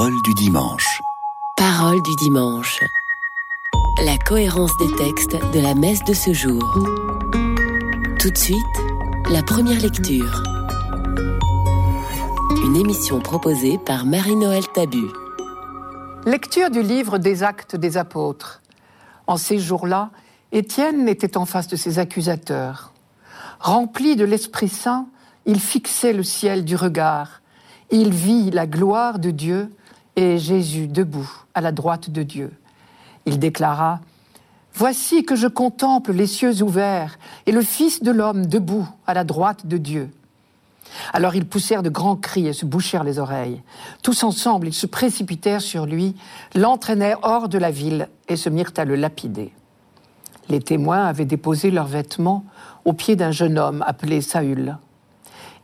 Parole 0.00 0.22
du 0.22 0.32
dimanche. 0.32 1.02
Parole 1.58 2.00
du 2.00 2.16
dimanche. 2.16 2.82
La 4.02 4.16
cohérence 4.16 4.74
des 4.78 4.96
textes 4.96 5.36
de 5.52 5.60
la 5.60 5.74
messe 5.74 6.02
de 6.04 6.14
ce 6.14 6.32
jour. 6.32 6.62
Tout 8.18 8.30
de 8.30 8.38
suite, 8.38 8.56
la 9.28 9.42
première 9.42 9.78
lecture. 9.78 10.42
Une 12.64 12.76
émission 12.76 13.20
proposée 13.20 13.76
par 13.76 14.06
Marie-Noël 14.06 14.66
Tabu. 14.72 15.04
Lecture 16.24 16.70
du 16.70 16.80
livre 16.80 17.18
des 17.18 17.42
actes 17.42 17.76
des 17.76 17.98
apôtres. 17.98 18.62
En 19.26 19.36
ces 19.36 19.58
jours-là, 19.58 20.12
Étienne 20.50 21.10
était 21.10 21.36
en 21.36 21.44
face 21.44 21.68
de 21.68 21.76
ses 21.76 21.98
accusateurs. 21.98 22.94
Rempli 23.58 24.16
de 24.16 24.24
l'Esprit 24.24 24.70
Saint, 24.70 25.08
il 25.44 25.60
fixait 25.60 26.14
le 26.14 26.22
ciel 26.22 26.64
du 26.64 26.74
regard. 26.74 27.42
Il 27.90 28.14
vit 28.14 28.50
la 28.50 28.66
gloire 28.66 29.18
de 29.18 29.30
Dieu 29.30 29.70
et 30.20 30.38
Jésus 30.38 30.86
debout 30.86 31.30
à 31.54 31.60
la 31.60 31.72
droite 31.72 32.10
de 32.10 32.22
Dieu. 32.22 32.52
Il 33.26 33.38
déclara 33.38 34.00
Voici 34.74 35.24
que 35.24 35.34
je 35.34 35.48
contemple 35.48 36.12
les 36.12 36.26
cieux 36.26 36.62
ouverts 36.62 37.18
et 37.46 37.52
le 37.52 37.62
Fils 37.62 38.02
de 38.02 38.12
l'homme 38.12 38.46
debout 38.46 38.88
à 39.06 39.14
la 39.14 39.24
droite 39.24 39.66
de 39.66 39.78
Dieu. 39.78 40.10
Alors 41.12 41.34
ils 41.34 41.46
poussèrent 41.46 41.82
de 41.82 41.90
grands 41.90 42.16
cris 42.16 42.46
et 42.46 42.52
se 42.52 42.66
bouchèrent 42.66 43.04
les 43.04 43.18
oreilles. 43.18 43.62
Tous 44.02 44.22
ensemble, 44.22 44.68
ils 44.68 44.74
se 44.74 44.86
précipitèrent 44.86 45.60
sur 45.60 45.86
lui, 45.86 46.14
l'entraînèrent 46.54 47.18
hors 47.22 47.48
de 47.48 47.58
la 47.58 47.70
ville 47.70 48.08
et 48.28 48.36
se 48.36 48.48
mirent 48.48 48.72
à 48.76 48.84
le 48.84 48.96
lapider. 48.96 49.52
Les 50.48 50.60
témoins 50.60 51.06
avaient 51.06 51.24
déposé 51.24 51.70
leurs 51.70 51.86
vêtements 51.86 52.44
au 52.84 52.92
pied 52.92 53.16
d'un 53.16 53.30
jeune 53.30 53.58
homme 53.58 53.84
appelé 53.86 54.20
Saül. 54.20 54.78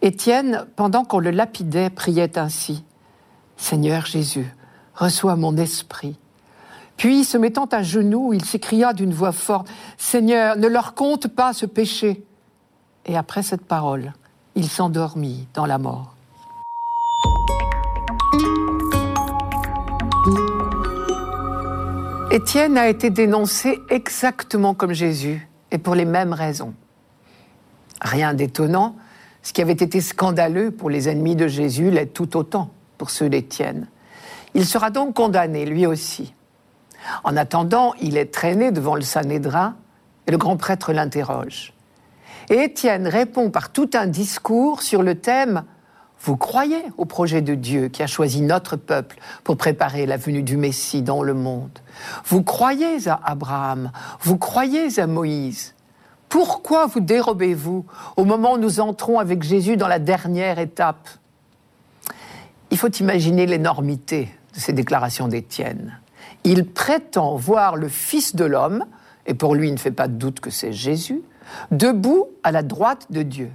Étienne, 0.02 0.66
pendant 0.76 1.04
qu'on 1.04 1.18
le 1.18 1.30
lapidait, 1.30 1.90
priait 1.90 2.38
ainsi 2.38 2.84
Seigneur 3.56 4.06
Jésus, 4.06 4.54
reçois 4.94 5.36
mon 5.36 5.56
esprit. 5.56 6.18
Puis, 6.96 7.24
se 7.24 7.36
mettant 7.36 7.66
à 7.66 7.82
genoux, 7.82 8.32
il 8.32 8.44
s'écria 8.44 8.92
d'une 8.92 9.12
voix 9.12 9.32
forte 9.32 9.68
Seigneur, 9.98 10.56
ne 10.56 10.66
leur 10.66 10.94
compte 10.94 11.28
pas 11.28 11.52
ce 11.52 11.66
péché. 11.66 12.24
Et 13.04 13.16
après 13.16 13.42
cette 13.42 13.64
parole, 13.64 14.12
il 14.54 14.68
s'endormit 14.68 15.46
dans 15.54 15.66
la 15.66 15.78
mort. 15.78 16.14
Étienne 22.30 22.76
a 22.76 22.88
été 22.88 23.10
dénoncé 23.10 23.78
exactement 23.88 24.74
comme 24.74 24.92
Jésus, 24.92 25.48
et 25.70 25.78
pour 25.78 25.94
les 25.94 26.04
mêmes 26.04 26.32
raisons. 26.32 26.74
Rien 28.00 28.34
d'étonnant, 28.34 28.96
ce 29.42 29.52
qui 29.52 29.62
avait 29.62 29.72
été 29.72 30.00
scandaleux 30.00 30.70
pour 30.70 30.90
les 30.90 31.08
ennemis 31.08 31.36
de 31.36 31.46
Jésus 31.46 31.90
l'est 31.90 32.06
tout 32.06 32.36
autant 32.36 32.70
pour 32.98 33.10
ceux 33.10 33.28
d'Étienne. 33.28 33.88
Il 34.54 34.64
sera 34.64 34.90
donc 34.90 35.14
condamné, 35.14 35.66
lui 35.66 35.86
aussi. 35.86 36.34
En 37.24 37.36
attendant, 37.36 37.94
il 38.00 38.16
est 38.16 38.32
traîné 38.32 38.72
devant 38.72 38.94
le 38.94 39.02
Sanhédrin 39.02 39.76
et 40.26 40.30
le 40.30 40.38
grand 40.38 40.56
prêtre 40.56 40.92
l'interroge. 40.92 41.72
Et 42.48 42.64
Étienne 42.64 43.06
répond 43.06 43.50
par 43.50 43.70
tout 43.70 43.90
un 43.94 44.06
discours 44.06 44.82
sur 44.82 45.02
le 45.02 45.16
thème 45.16 45.64
Vous 46.20 46.36
croyez 46.36 46.82
au 46.96 47.04
projet 47.04 47.42
de 47.42 47.54
Dieu 47.54 47.88
qui 47.88 48.02
a 48.02 48.06
choisi 48.06 48.40
notre 48.40 48.76
peuple 48.76 49.18
pour 49.44 49.56
préparer 49.56 50.06
la 50.06 50.16
venue 50.16 50.42
du 50.42 50.56
Messie 50.56 51.02
dans 51.02 51.22
le 51.22 51.34
monde 51.34 51.78
Vous 52.24 52.42
croyez 52.42 53.08
à 53.08 53.20
Abraham 53.24 53.90
Vous 54.20 54.38
croyez 54.38 54.98
à 54.98 55.06
Moïse 55.06 55.74
pourquoi 56.28 56.86
vous 56.86 57.00
dérobez-vous 57.00 57.86
au 58.16 58.24
moment 58.24 58.54
où 58.54 58.58
nous 58.58 58.80
entrons 58.80 59.18
avec 59.18 59.42
Jésus 59.42 59.76
dans 59.76 59.88
la 59.88 59.98
dernière 59.98 60.58
étape? 60.58 61.08
Il 62.76 62.78
faut 62.78 62.92
imaginer 62.92 63.46
l'énormité 63.46 64.28
de 64.54 64.60
ces 64.60 64.74
déclarations 64.74 65.28
d'Étienne. 65.28 65.98
Il 66.44 66.66
prétend 66.66 67.34
voir 67.34 67.74
le 67.74 67.88
Fils 67.88 68.36
de 68.36 68.44
l'homme, 68.44 68.84
et 69.24 69.32
pour 69.32 69.54
lui 69.54 69.68
il 69.68 69.72
ne 69.72 69.78
fait 69.78 69.90
pas 69.90 70.08
de 70.08 70.12
doute 70.12 70.40
que 70.40 70.50
c'est 70.50 70.74
Jésus, 70.74 71.22
debout 71.70 72.26
à 72.42 72.52
la 72.52 72.62
droite 72.62 73.06
de 73.08 73.22
Dieu. 73.22 73.50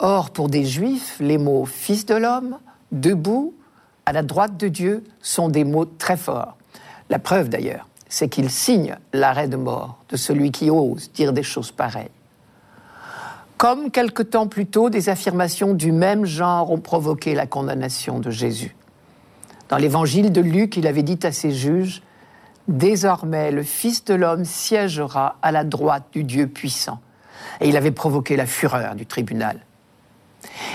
Or, 0.00 0.28
pour 0.28 0.50
des 0.50 0.66
Juifs, 0.66 1.16
les 1.18 1.38
mots 1.38 1.64
Fils 1.64 2.04
de 2.04 2.14
l'homme, 2.14 2.58
debout, 2.90 3.54
à 4.04 4.12
la 4.12 4.22
droite 4.22 4.58
de 4.58 4.68
Dieu 4.68 5.02
sont 5.22 5.48
des 5.48 5.64
mots 5.64 5.86
très 5.86 6.18
forts. 6.18 6.58
La 7.08 7.18
preuve 7.18 7.48
d'ailleurs, 7.48 7.88
c'est 8.10 8.28
qu'il 8.28 8.50
signe 8.50 8.98
l'arrêt 9.14 9.48
de 9.48 9.56
mort 9.56 9.96
de 10.10 10.18
celui 10.18 10.50
qui 10.50 10.68
ose 10.68 11.10
dire 11.14 11.32
des 11.32 11.42
choses 11.42 11.72
pareilles. 11.72 12.10
Comme 13.62 13.92
quelque 13.92 14.24
temps 14.24 14.48
plus 14.48 14.66
tôt, 14.66 14.90
des 14.90 15.08
affirmations 15.08 15.72
du 15.72 15.92
même 15.92 16.24
genre 16.24 16.72
ont 16.72 16.80
provoqué 16.80 17.32
la 17.36 17.46
condamnation 17.46 18.18
de 18.18 18.28
Jésus. 18.28 18.74
Dans 19.68 19.76
l'évangile 19.76 20.32
de 20.32 20.40
Luc, 20.40 20.76
il 20.76 20.88
avait 20.88 21.04
dit 21.04 21.20
à 21.22 21.30
ses 21.30 21.52
juges, 21.52 22.02
Désormais 22.66 23.52
le 23.52 23.62
Fils 23.62 24.04
de 24.04 24.14
l'homme 24.14 24.44
siégera 24.44 25.36
à 25.42 25.52
la 25.52 25.62
droite 25.62 26.06
du 26.10 26.24
Dieu 26.24 26.48
puissant. 26.48 26.98
Et 27.60 27.68
il 27.68 27.76
avait 27.76 27.92
provoqué 27.92 28.34
la 28.34 28.46
fureur 28.46 28.96
du 28.96 29.06
tribunal. 29.06 29.60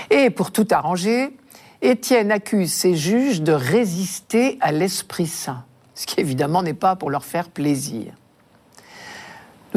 Et 0.08 0.30
pour 0.30 0.50
tout 0.50 0.66
arranger, 0.70 1.36
Étienne 1.82 2.32
accuse 2.32 2.72
ses 2.72 2.96
juges 2.96 3.42
de 3.42 3.52
résister 3.52 4.56
à 4.62 4.72
l'Esprit 4.72 5.26
Saint 5.26 5.66
ce 5.94 6.06
qui 6.06 6.20
évidemment 6.20 6.62
n'est 6.62 6.72
pas 6.72 6.96
pour 6.96 7.10
leur 7.10 7.26
faire 7.26 7.50
plaisir. 7.50 8.14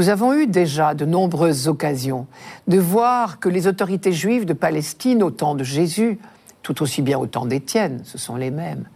Nous 0.01 0.09
avons 0.09 0.34
eu 0.34 0.47
déjà 0.47 0.95
de 0.95 1.06
nombreuses 1.06 1.67
occasions 1.67 2.25
de 2.67 2.79
voir 2.79 3.39
que 3.39 3.50
les 3.50 3.67
autorités 3.67 4.13
juives 4.13 4.45
de 4.45 4.53
Palestine 4.53 5.22
au 5.22 5.29
temps 5.29 5.53
de 5.53 5.63
Jésus, 5.63 6.17
tout 6.63 6.81
aussi 6.81 7.03
bien 7.03 7.19
au 7.19 7.28
temps 7.28 7.45
d'Étienne, 7.45 8.01
ce 8.03 8.17
sont 8.17 8.35
les 8.35 8.50
mêmes, 8.50 8.90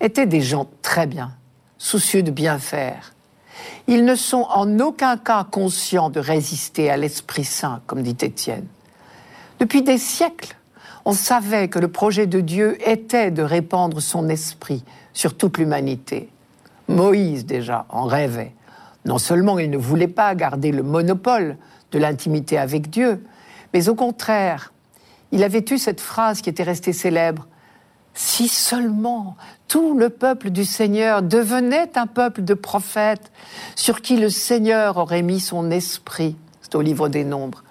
étaient 0.00 0.24
des 0.24 0.40
gens 0.40 0.66
très 0.80 1.06
bien, 1.06 1.32
soucieux 1.76 2.22
de 2.22 2.30
bien 2.30 2.58
faire. 2.58 3.12
Ils 3.86 4.06
ne 4.06 4.14
sont 4.14 4.46
en 4.48 4.80
aucun 4.80 5.18
cas 5.18 5.44
conscients 5.44 6.08
de 6.08 6.20
résister 6.20 6.88
à 6.88 6.96
l'Esprit 6.96 7.44
Saint, 7.44 7.82
comme 7.86 8.00
dit 8.00 8.16
Étienne. 8.22 8.64
Depuis 9.60 9.82
des 9.82 9.98
siècles, 9.98 10.56
on 11.04 11.12
savait 11.12 11.68
que 11.68 11.78
le 11.78 11.88
projet 11.88 12.26
de 12.26 12.40
Dieu 12.40 12.78
était 12.88 13.30
de 13.30 13.42
répandre 13.42 14.00
son 14.00 14.30
esprit 14.30 14.82
sur 15.12 15.36
toute 15.36 15.58
l'humanité. 15.58 16.30
Moïse 16.88 17.44
déjà 17.44 17.84
en 17.90 18.06
rêvait. 18.06 18.55
Non 19.06 19.18
seulement 19.18 19.58
il 19.58 19.70
ne 19.70 19.78
voulait 19.78 20.08
pas 20.08 20.34
garder 20.34 20.72
le 20.72 20.82
monopole 20.82 21.56
de 21.92 21.98
l'intimité 21.98 22.58
avec 22.58 22.90
Dieu, 22.90 23.24
mais 23.72 23.88
au 23.88 23.94
contraire, 23.94 24.72
il 25.32 25.44
avait 25.44 25.64
eu 25.70 25.78
cette 25.78 26.00
phrase 26.00 26.42
qui 26.42 26.50
était 26.50 26.64
restée 26.64 26.92
célèbre. 26.92 27.46
Si 28.14 28.48
seulement 28.48 29.36
tout 29.68 29.96
le 29.96 30.10
peuple 30.10 30.50
du 30.50 30.64
Seigneur 30.64 31.22
devenait 31.22 31.96
un 31.96 32.06
peuple 32.06 32.42
de 32.42 32.54
prophètes 32.54 33.30
sur 33.76 34.00
qui 34.00 34.16
le 34.16 34.30
Seigneur 34.30 34.96
aurait 34.96 35.22
mis 35.22 35.40
son 35.40 35.70
esprit. 35.70 36.36
C'est 36.62 36.74
au 36.74 36.80
livre 36.80 37.08
des 37.08 37.24
Nombres. 37.24 37.62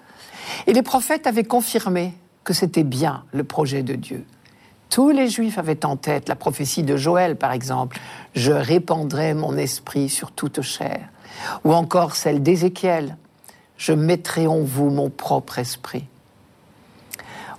Et 0.66 0.72
les 0.72 0.82
prophètes 0.82 1.26
avaient 1.26 1.44
confirmé 1.44 2.14
que 2.44 2.54
c'était 2.54 2.84
bien 2.84 3.24
le 3.32 3.44
projet 3.44 3.82
de 3.82 3.94
Dieu. 3.94 4.24
Tous 4.88 5.10
les 5.10 5.28
Juifs 5.28 5.58
avaient 5.58 5.84
en 5.84 5.96
tête 5.96 6.28
la 6.28 6.36
prophétie 6.36 6.84
de 6.84 6.96
Joël, 6.96 7.36
par 7.36 7.52
exemple, 7.52 7.98
Je 8.34 8.52
répandrai 8.52 9.34
mon 9.34 9.56
esprit 9.56 10.08
sur 10.08 10.30
toute 10.30 10.62
chair, 10.62 11.08
ou 11.64 11.72
encore 11.72 12.16
celle 12.16 12.42
d'Ézéchiel, 12.42 13.16
Je 13.76 13.92
mettrai 13.92 14.46
en 14.46 14.60
vous 14.60 14.88
mon 14.88 15.10
propre 15.10 15.58
esprit. 15.58 16.06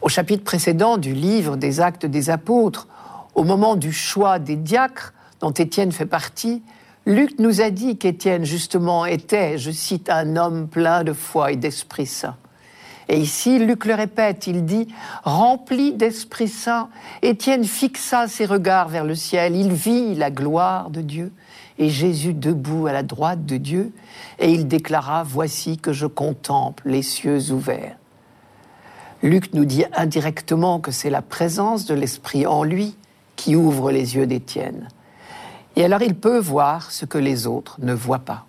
Au 0.01 0.09
chapitre 0.09 0.43
précédent 0.43 0.97
du 0.97 1.13
livre 1.13 1.57
des 1.57 1.79
actes 1.79 2.05
des 2.05 2.29
apôtres, 2.29 2.87
au 3.35 3.43
moment 3.43 3.75
du 3.75 3.91
choix 3.91 4.39
des 4.39 4.55
diacres, 4.55 5.13
dont 5.41 5.51
Étienne 5.51 5.91
fait 5.91 6.07
partie, 6.07 6.63
Luc 7.05 7.39
nous 7.39 7.61
a 7.61 7.69
dit 7.69 7.97
qu'Étienne, 7.97 8.45
justement, 8.45 9.05
était, 9.05 9.57
je 9.57 9.71
cite, 9.71 10.09
un 10.09 10.35
homme 10.35 10.67
plein 10.67 11.03
de 11.03 11.13
foi 11.13 11.51
et 11.51 11.55
d'Esprit 11.55 12.05
Saint. 12.05 12.35
Et 13.09 13.17
ici, 13.17 13.59
Luc 13.59 13.85
le 13.85 13.93
répète, 13.93 14.47
il 14.47 14.65
dit, 14.65 14.87
rempli 15.23 15.93
d'Esprit 15.93 16.49
Saint, 16.49 16.89
Étienne 17.21 17.63
fixa 17.63 18.27
ses 18.27 18.45
regards 18.45 18.89
vers 18.89 19.05
le 19.05 19.15
ciel, 19.15 19.55
il 19.55 19.71
vit 19.71 20.15
la 20.15 20.31
gloire 20.31 20.89
de 20.89 21.01
Dieu 21.01 21.31
et 21.79 21.89
Jésus 21.89 22.33
debout 22.33 22.87
à 22.87 22.93
la 22.93 23.03
droite 23.03 23.45
de 23.45 23.57
Dieu, 23.57 23.93
et 24.39 24.51
il 24.51 24.67
déclara, 24.67 25.23
voici 25.23 25.77
que 25.77 25.93
je 25.93 26.07
contemple 26.07 26.83
les 26.85 27.01
cieux 27.01 27.51
ouverts. 27.51 27.97
Luc 29.23 29.53
nous 29.53 29.65
dit 29.65 29.85
indirectement 29.95 30.79
que 30.79 30.91
c'est 30.91 31.09
la 31.09 31.21
présence 31.21 31.85
de 31.85 31.95
l'Esprit 31.95 32.45
en 32.45 32.63
lui 32.63 32.95
qui 33.35 33.55
ouvre 33.55 33.91
les 33.91 34.15
yeux 34.15 34.27
d'Étienne. 34.27 34.87
Et 35.75 35.83
alors 35.83 36.01
il 36.01 36.15
peut 36.15 36.39
voir 36.39 36.91
ce 36.91 37.05
que 37.05 37.17
les 37.17 37.47
autres 37.47 37.77
ne 37.81 37.93
voient 37.93 38.19
pas. 38.19 38.45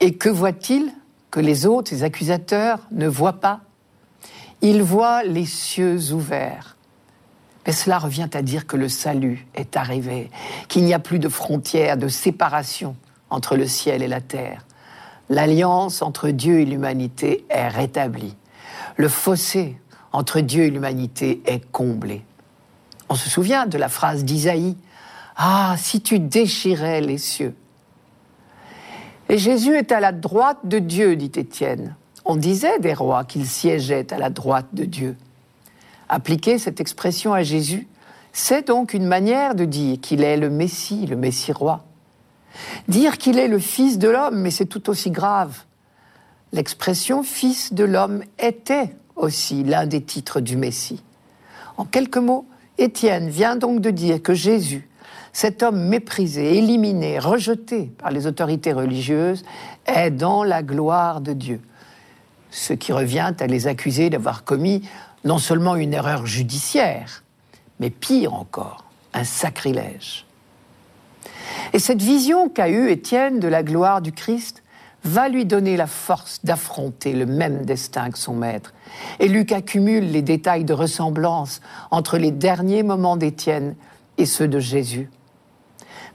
Et 0.00 0.14
que 0.14 0.28
voit-il 0.28 0.90
que 1.30 1.40
les 1.40 1.66
autres, 1.66 1.92
les 1.92 2.02
accusateurs, 2.02 2.80
ne 2.92 3.08
voient 3.08 3.40
pas? 3.40 3.60
Ils 4.62 4.82
voient 4.82 5.22
les 5.24 5.46
cieux 5.46 6.12
ouverts. 6.12 6.76
Mais 7.66 7.72
cela 7.72 7.98
revient 7.98 8.28
à 8.34 8.42
dire 8.42 8.66
que 8.66 8.76
le 8.76 8.88
salut 8.88 9.46
est 9.54 9.76
arrivé, 9.76 10.30
qu'il 10.68 10.84
n'y 10.84 10.94
a 10.94 10.98
plus 10.98 11.18
de 11.18 11.28
frontières, 11.28 11.96
de 11.96 12.08
séparation 12.08 12.96
entre 13.30 13.56
le 13.56 13.66
ciel 13.66 14.02
et 14.02 14.08
la 14.08 14.20
terre. 14.20 14.66
L'alliance 15.30 16.02
entre 16.02 16.28
Dieu 16.28 16.60
et 16.60 16.66
l'humanité 16.66 17.46
est 17.48 17.68
rétablie. 17.68 18.36
Le 18.96 19.08
fossé 19.08 19.78
entre 20.12 20.40
Dieu 20.40 20.64
et 20.64 20.70
l'humanité 20.70 21.42
est 21.46 21.64
comblé. 21.72 22.24
On 23.08 23.14
se 23.14 23.28
souvient 23.28 23.66
de 23.66 23.78
la 23.78 23.88
phrase 23.88 24.24
d'Isaïe 24.24 24.76
Ah, 25.36 25.74
si 25.78 26.00
tu 26.00 26.18
déchirais 26.18 27.00
les 27.00 27.18
cieux. 27.18 27.54
Et 29.28 29.38
Jésus 29.38 29.74
est 29.74 29.90
à 29.90 30.00
la 30.00 30.12
droite 30.12 30.58
de 30.64 30.78
Dieu, 30.78 31.16
dit 31.16 31.32
Étienne. 31.34 31.96
On 32.26 32.36
disait 32.36 32.78
des 32.78 32.94
rois 32.94 33.24
qu'ils 33.24 33.46
siégeaient 33.46 34.12
à 34.12 34.18
la 34.18 34.30
droite 34.30 34.68
de 34.72 34.84
Dieu. 34.84 35.16
Appliquer 36.08 36.58
cette 36.58 36.80
expression 36.80 37.32
à 37.32 37.42
Jésus, 37.42 37.88
c'est 38.32 38.66
donc 38.66 38.94
une 38.94 39.06
manière 39.06 39.54
de 39.54 39.64
dire 39.64 39.98
qu'il 40.00 40.22
est 40.22 40.36
le 40.36 40.50
Messie, 40.50 41.06
le 41.06 41.16
Messie 41.16 41.52
roi. 41.52 41.84
Dire 42.88 43.18
qu'il 43.18 43.38
est 43.38 43.48
le 43.48 43.58
Fils 43.58 43.98
de 43.98 44.08
l'homme, 44.08 44.40
mais 44.40 44.50
c'est 44.50 44.66
tout 44.66 44.90
aussi 44.90 45.10
grave. 45.10 45.62
L'expression 46.52 47.22
Fils 47.22 47.72
de 47.72 47.84
l'homme 47.84 48.22
était 48.38 48.94
aussi 49.16 49.64
l'un 49.64 49.86
des 49.86 50.02
titres 50.02 50.40
du 50.40 50.56
Messie. 50.56 51.02
En 51.76 51.84
quelques 51.84 52.18
mots, 52.18 52.46
Étienne 52.78 53.28
vient 53.28 53.56
donc 53.56 53.80
de 53.80 53.90
dire 53.90 54.22
que 54.22 54.34
Jésus, 54.34 54.88
cet 55.32 55.62
homme 55.62 55.88
méprisé, 55.88 56.58
éliminé, 56.58 57.18
rejeté 57.18 57.92
par 57.98 58.10
les 58.10 58.26
autorités 58.26 58.72
religieuses, 58.72 59.44
est 59.86 60.10
dans 60.10 60.44
la 60.44 60.62
gloire 60.62 61.20
de 61.20 61.32
Dieu. 61.32 61.60
Ce 62.50 62.72
qui 62.72 62.92
revient 62.92 63.32
à 63.38 63.46
les 63.46 63.66
accuser 63.66 64.10
d'avoir 64.10 64.44
commis 64.44 64.82
non 65.24 65.38
seulement 65.38 65.76
une 65.76 65.94
erreur 65.94 66.26
judiciaire, 66.26 67.24
mais 67.80 67.90
pire 67.90 68.34
encore, 68.34 68.84
un 69.12 69.24
sacrilège. 69.24 70.26
Et 71.72 71.78
cette 71.78 72.02
vision 72.02 72.48
qu'a 72.48 72.68
eue 72.68 72.90
Étienne 72.90 73.40
de 73.40 73.48
la 73.48 73.62
gloire 73.62 74.00
du 74.00 74.12
Christ 74.12 74.62
va 75.04 75.28
lui 75.28 75.44
donner 75.44 75.76
la 75.76 75.86
force 75.86 76.40
d'affronter 76.44 77.12
le 77.12 77.26
même 77.26 77.64
destin 77.64 78.10
que 78.10 78.18
son 78.18 78.34
maître. 78.34 78.72
Et 79.20 79.28
Luc 79.28 79.52
accumule 79.52 80.10
les 80.10 80.22
détails 80.22 80.64
de 80.64 80.72
ressemblance 80.72 81.60
entre 81.90 82.16
les 82.16 82.30
derniers 82.30 82.82
moments 82.82 83.16
d'Étienne 83.16 83.74
et 84.16 84.26
ceux 84.26 84.48
de 84.48 84.60
Jésus. 84.60 85.10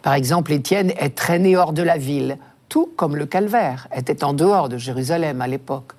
Par 0.02 0.14
exemple, 0.14 0.54
Étienne 0.54 0.92
est 0.98 1.16
traîné 1.16 1.56
hors 1.56 1.74
de 1.74 1.84
la 1.84 1.98
ville, 1.98 2.38
tout 2.68 2.90
comme 2.96 3.16
le 3.16 3.26
calvaire 3.26 3.88
était 3.96 4.24
en 4.24 4.34
dehors 4.34 4.70
de 4.70 4.78
Jérusalem 4.78 5.42
à 5.42 5.48
l'époque. 5.48 5.94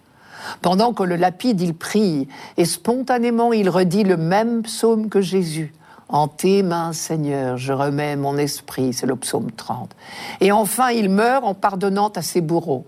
Pendant 0.62 0.92
que 0.92 1.02
le 1.02 1.16
lapide, 1.16 1.60
il 1.60 1.74
prie, 1.74 2.28
et 2.56 2.64
spontanément 2.64 3.52
il 3.52 3.68
redit 3.68 4.04
le 4.04 4.16
même 4.16 4.62
psaume 4.62 5.08
que 5.08 5.20
Jésus. 5.20 5.72
En 6.08 6.26
tes 6.26 6.62
mains, 6.62 6.92
Seigneur, 6.92 7.56
je 7.56 7.72
remets 7.72 8.16
mon 8.16 8.36
esprit, 8.36 8.92
c'est 8.92 9.06
le 9.06 9.14
psaume 9.14 9.52
30. 9.52 9.94
Et 10.40 10.50
enfin, 10.50 10.90
il 10.90 11.08
meurt 11.08 11.44
en 11.44 11.54
pardonnant 11.54 12.08
à 12.08 12.22
ses 12.22 12.40
bourreaux. 12.40 12.84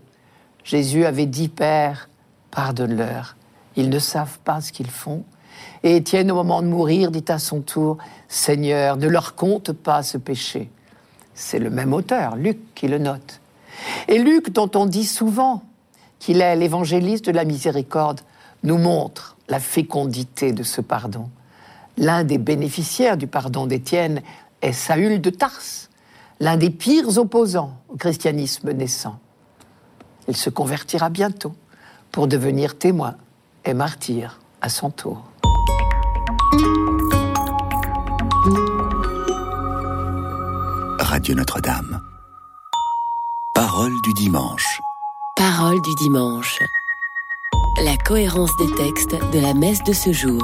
Jésus 0.64 1.04
avait 1.04 1.26
dit, 1.26 1.48
Père, 1.48 2.08
pardonne-leur, 2.50 3.36
ils 3.76 3.90
ne 3.90 3.98
savent 4.00 4.38
pas 4.40 4.60
ce 4.60 4.72
qu'ils 4.72 4.90
font. 4.90 5.22
Et 5.84 5.96
Étienne, 5.96 6.32
au 6.32 6.34
moment 6.34 6.62
de 6.62 6.66
mourir, 6.66 7.12
dit 7.12 7.24
à 7.28 7.38
son 7.38 7.60
tour, 7.60 7.98
Seigneur, 8.28 8.96
ne 8.96 9.06
leur 9.06 9.36
compte 9.36 9.72
pas 9.72 10.02
ce 10.02 10.18
péché. 10.18 10.70
C'est 11.34 11.58
le 11.58 11.70
même 11.70 11.92
auteur, 11.92 12.36
Luc, 12.36 12.74
qui 12.74 12.88
le 12.88 12.98
note. 12.98 13.40
Et 14.08 14.18
Luc, 14.18 14.50
dont 14.50 14.70
on 14.74 14.86
dit 14.86 15.06
souvent 15.06 15.62
qu'il 16.22 16.40
est 16.40 16.54
l'évangéliste 16.54 17.26
de 17.26 17.32
la 17.32 17.44
miséricorde, 17.44 18.20
nous 18.62 18.78
montre 18.78 19.36
la 19.48 19.58
fécondité 19.58 20.52
de 20.52 20.62
ce 20.62 20.80
pardon. 20.80 21.28
L'un 21.98 22.22
des 22.22 22.38
bénéficiaires 22.38 23.16
du 23.16 23.26
pardon 23.26 23.66
d'Étienne 23.66 24.22
est 24.60 24.72
Saül 24.72 25.20
de 25.20 25.30
Tarse, 25.30 25.90
l'un 26.38 26.56
des 26.56 26.70
pires 26.70 27.18
opposants 27.18 27.76
au 27.88 27.96
christianisme 27.96 28.70
naissant. 28.70 29.18
Il 30.28 30.36
se 30.36 30.48
convertira 30.48 31.10
bientôt 31.10 31.56
pour 32.12 32.28
devenir 32.28 32.78
témoin 32.78 33.16
et 33.64 33.74
martyr 33.74 34.38
à 34.60 34.68
son 34.68 34.90
tour. 34.90 35.24
Radio 41.00 41.34
Notre-Dame. 41.34 42.00
Parole 43.54 43.92
du 44.04 44.12
dimanche. 44.12 44.80
Parole 45.44 45.82
du 45.82 45.92
dimanche. 45.96 46.62
La 47.82 47.96
cohérence 47.96 48.56
des 48.58 48.72
textes 48.76 49.16
de 49.32 49.40
la 49.40 49.54
messe 49.54 49.82
de 49.82 49.92
ce 49.92 50.12
jour. 50.12 50.40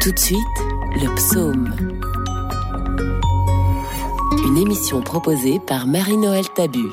Tout 0.00 0.12
de 0.12 0.18
suite, 0.18 0.38
le 0.94 1.14
psaume. 1.14 1.74
Une 4.46 4.56
émission 4.56 5.02
proposée 5.02 5.60
par 5.60 5.86
Marie-Noël 5.86 6.48
Tabu. 6.54 6.88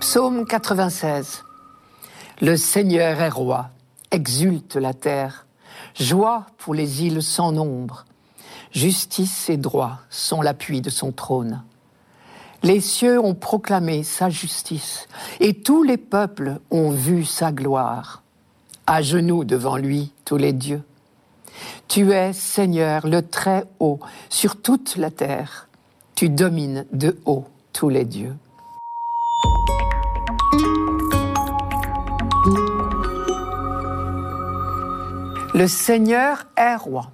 Psaume 0.00 0.44
96. 0.44 1.44
Le 2.40 2.56
Seigneur 2.56 3.20
est 3.20 3.28
roi, 3.28 3.70
exulte 4.10 4.74
la 4.74 4.92
terre, 4.92 5.46
joie 5.94 6.46
pour 6.58 6.74
les 6.74 7.04
îles 7.04 7.22
sans 7.22 7.52
nombre. 7.52 8.06
Justice 8.72 9.48
et 9.50 9.56
droit 9.56 10.00
sont 10.10 10.42
l'appui 10.42 10.80
de 10.80 10.90
son 10.90 11.12
trône. 11.12 11.62
Les 12.64 12.80
cieux 12.80 13.18
ont 13.18 13.34
proclamé 13.34 14.04
sa 14.04 14.30
justice, 14.30 15.08
et 15.40 15.52
tous 15.52 15.82
les 15.82 15.96
peuples 15.96 16.60
ont 16.70 16.90
vu 16.90 17.24
sa 17.24 17.50
gloire. 17.50 18.22
À 18.86 19.02
genoux 19.02 19.42
devant 19.42 19.76
lui, 19.76 20.12
tous 20.24 20.36
les 20.36 20.52
dieux. 20.52 20.82
Tu 21.88 22.12
es, 22.12 22.32
Seigneur, 22.32 23.06
le 23.08 23.20
Très-Haut 23.22 23.98
sur 24.28 24.62
toute 24.62 24.96
la 24.96 25.10
terre. 25.10 25.68
Tu 26.14 26.28
domines 26.28 26.86
de 26.92 27.18
haut 27.24 27.46
tous 27.72 27.88
les 27.88 28.04
dieux. 28.04 28.36
Le 35.52 35.66
Seigneur 35.66 36.46
est 36.56 36.76
roi. 36.76 37.10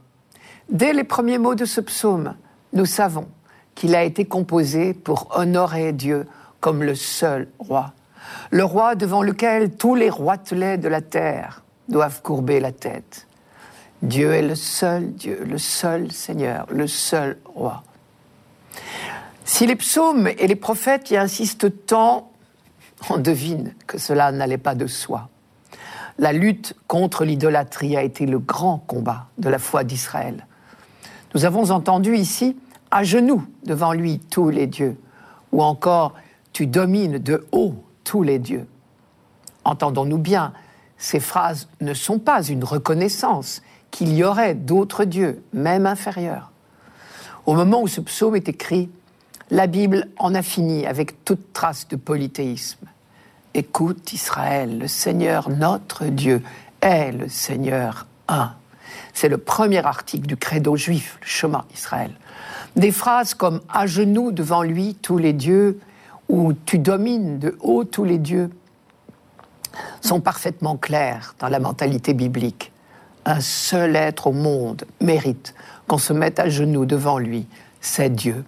Dès 0.70 0.92
les 0.92 1.04
premiers 1.04 1.38
mots 1.38 1.54
de 1.54 1.64
ce 1.64 1.80
psaume, 1.80 2.34
nous 2.74 2.84
savons 2.84 3.28
qu'il 3.78 3.94
a 3.94 4.02
été 4.02 4.24
composé 4.24 4.92
pour 4.92 5.28
honorer 5.38 5.92
Dieu 5.92 6.26
comme 6.58 6.82
le 6.82 6.96
seul 6.96 7.46
roi. 7.60 7.92
Le 8.50 8.64
roi 8.64 8.96
devant 8.96 9.22
lequel 9.22 9.70
tous 9.76 9.94
les 9.94 10.10
roitelets 10.10 10.78
de 10.78 10.88
la 10.88 11.00
terre 11.00 11.62
doivent 11.88 12.20
courber 12.20 12.58
la 12.58 12.72
tête. 12.72 13.28
Dieu 14.02 14.32
est 14.32 14.42
le 14.42 14.56
seul 14.56 15.12
Dieu, 15.12 15.44
le 15.48 15.58
seul 15.58 16.10
Seigneur, 16.10 16.66
le 16.72 16.88
seul 16.88 17.38
roi. 17.44 17.84
Si 19.44 19.64
les 19.64 19.76
psaumes 19.76 20.26
et 20.26 20.48
les 20.48 20.56
prophètes 20.56 21.12
y 21.12 21.16
insistent 21.16 21.86
tant, 21.86 22.32
on 23.10 23.16
devine 23.16 23.74
que 23.86 23.96
cela 23.96 24.32
n'allait 24.32 24.58
pas 24.58 24.74
de 24.74 24.88
soi. 24.88 25.28
La 26.18 26.32
lutte 26.32 26.74
contre 26.88 27.24
l'idolâtrie 27.24 27.96
a 27.96 28.02
été 28.02 28.26
le 28.26 28.40
grand 28.40 28.78
combat 28.78 29.28
de 29.38 29.48
la 29.48 29.60
foi 29.60 29.84
d'Israël. 29.84 30.48
Nous 31.36 31.44
avons 31.44 31.70
entendu 31.70 32.16
ici 32.16 32.56
à 32.90 33.04
genoux 33.04 33.44
devant 33.64 33.92
lui 33.92 34.18
tous 34.18 34.50
les 34.50 34.66
dieux, 34.66 34.96
ou 35.52 35.62
encore 35.62 36.14
tu 36.52 36.66
domines 36.66 37.18
de 37.18 37.46
haut 37.52 37.74
tous 38.04 38.22
les 38.22 38.38
dieux. 38.38 38.66
Entendons-nous 39.64 40.18
bien, 40.18 40.52
ces 40.96 41.20
phrases 41.20 41.68
ne 41.80 41.94
sont 41.94 42.18
pas 42.18 42.42
une 42.42 42.64
reconnaissance 42.64 43.62
qu'il 43.90 44.14
y 44.14 44.24
aurait 44.24 44.54
d'autres 44.54 45.04
dieux, 45.04 45.42
même 45.52 45.86
inférieurs. 45.86 46.50
Au 47.46 47.54
moment 47.54 47.80
où 47.82 47.88
ce 47.88 48.00
psaume 48.00 48.36
est 48.36 48.48
écrit, 48.48 48.90
la 49.50 49.66
Bible 49.66 50.08
en 50.18 50.34
a 50.34 50.42
fini 50.42 50.86
avec 50.86 51.24
toute 51.24 51.52
trace 51.52 51.88
de 51.88 51.96
polythéisme. 51.96 52.86
Écoute 53.54 54.12
Israël, 54.12 54.78
le 54.78 54.88
Seigneur 54.88 55.48
notre 55.48 56.04
Dieu 56.04 56.42
est 56.82 57.12
le 57.12 57.28
Seigneur 57.28 58.06
un. 58.28 58.52
C'est 59.14 59.28
le 59.28 59.38
premier 59.38 59.84
article 59.84 60.26
du 60.26 60.36
credo 60.36 60.76
juif, 60.76 61.18
le 61.22 61.26
chemin 61.26 61.64
Israël. 61.72 62.12
Des 62.78 62.92
phrases 62.92 63.34
comme 63.34 63.60
à 63.68 63.88
genoux 63.88 64.30
devant 64.30 64.62
lui 64.62 64.94
tous 64.94 65.18
les 65.18 65.32
dieux 65.32 65.80
ou 66.28 66.52
tu 66.52 66.78
domines 66.78 67.40
de 67.40 67.58
haut 67.60 67.82
tous 67.82 68.04
les 68.04 68.18
dieux 68.18 68.50
sont 70.00 70.20
parfaitement 70.20 70.76
claires 70.76 71.34
dans 71.40 71.48
la 71.48 71.58
mentalité 71.58 72.14
biblique. 72.14 72.70
Un 73.24 73.40
seul 73.40 73.96
être 73.96 74.28
au 74.28 74.32
monde 74.32 74.84
mérite 75.00 75.56
qu'on 75.88 75.98
se 75.98 76.12
mette 76.12 76.38
à 76.38 76.48
genoux 76.48 76.86
devant 76.86 77.18
lui, 77.18 77.48
c'est 77.80 78.10
Dieu, 78.14 78.44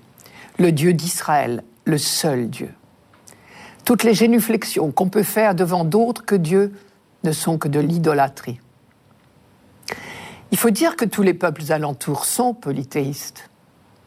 le 0.61 0.71
Dieu 0.71 0.93
d'Israël, 0.93 1.65
le 1.85 1.99
seul 1.99 2.49
Dieu. 2.49 2.73
Toutes 3.85 4.05
les 4.05 4.15
génuflexions 4.15 4.93
qu'on 4.93 5.09
peut 5.09 5.25
faire 5.25 5.57
devant 5.57 5.85
d'autres 5.85 6.25
que 6.25 6.37
Dieu 6.37 6.73
ne 7.25 7.33
sont 7.33 7.59
que 7.59 7.67
de 7.67 7.81
l'idolâtrie. 7.81 8.61
Il 10.53 10.57
faut 10.57 10.71
dire 10.71 10.95
que 10.95 11.05
tous 11.05 11.23
les 11.23 11.35
peuples 11.35 11.73
alentours 11.73 12.25
sont 12.27 12.55
polythéistes. 12.55 13.50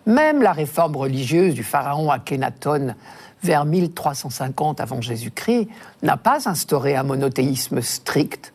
Même 0.05 0.41
la 0.41 0.51
réforme 0.51 0.98
religieuse 0.98 1.53
du 1.53 1.63
pharaon 1.63 2.12
Akhenaton 2.12 2.95
vers 3.41 3.65
1350 3.65 4.81
avant 4.81 5.01
Jésus-Christ 5.01 5.67
n'a 6.01 6.17
pas 6.17 6.50
instauré 6.50 6.95
un 6.95 7.03
monothéisme 7.03 7.81
strict. 7.81 8.53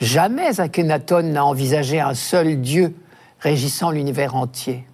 Jamais 0.00 0.60
Akhenaton 0.60 1.22
n'a 1.22 1.44
envisagé 1.44 2.00
un 2.00 2.14
seul 2.14 2.60
Dieu 2.60 2.94
régissant 3.40 3.90
l'univers 3.90 4.36
entier. 4.36 4.86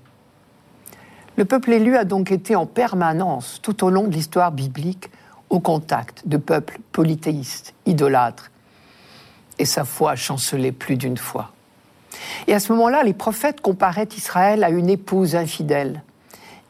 Le 1.37 1.44
peuple 1.44 1.73
élu 1.73 1.97
a 1.97 2.04
donc 2.04 2.30
été 2.30 2.56
en 2.56 2.66
permanence, 2.66 3.61
tout 3.62 3.85
au 3.85 3.90
long 3.90 4.06
de 4.06 4.12
l'histoire 4.12 4.52
biblique, 4.52 5.11
au 5.50 5.61
contact 5.61 6.26
de 6.26 6.37
peuples 6.37 6.78
polythéistes, 6.92 7.75
idolâtres, 7.87 8.50
et 9.59 9.64
sa 9.64 9.85
foi 9.85 10.14
chancelait 10.14 10.73
plus 10.73 10.97
d'une 10.97 11.16
fois. 11.16 11.52
Et 12.47 12.55
à 12.55 12.61
ce 12.61 12.73
moment-là, 12.73 13.02
les 13.02 13.14
prophètes 13.14 13.61
comparaient 13.61 14.09
Israël 14.17 14.64
à 14.64 14.71
une 14.71 14.91
épouse 14.91 15.37
infidèle 15.37 16.02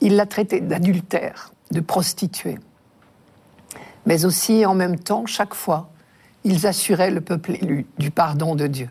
il 0.02 0.16
la 0.16 0.26
traitait 0.26 0.60
d'adultère, 0.60 1.52
de 1.70 1.80
prostituée. 1.80 2.58
Mais 4.04 4.24
aussi, 4.24 4.66
en 4.66 4.74
même 4.74 4.98
temps, 4.98 5.26
chaque 5.26 5.54
fois, 5.54 5.90
ils 6.42 6.66
assuraient 6.66 7.12
le 7.12 7.20
peuple 7.20 7.52
élu 7.52 7.86
du 7.98 8.10
pardon 8.10 8.56
de 8.56 8.66
Dieu. 8.66 8.90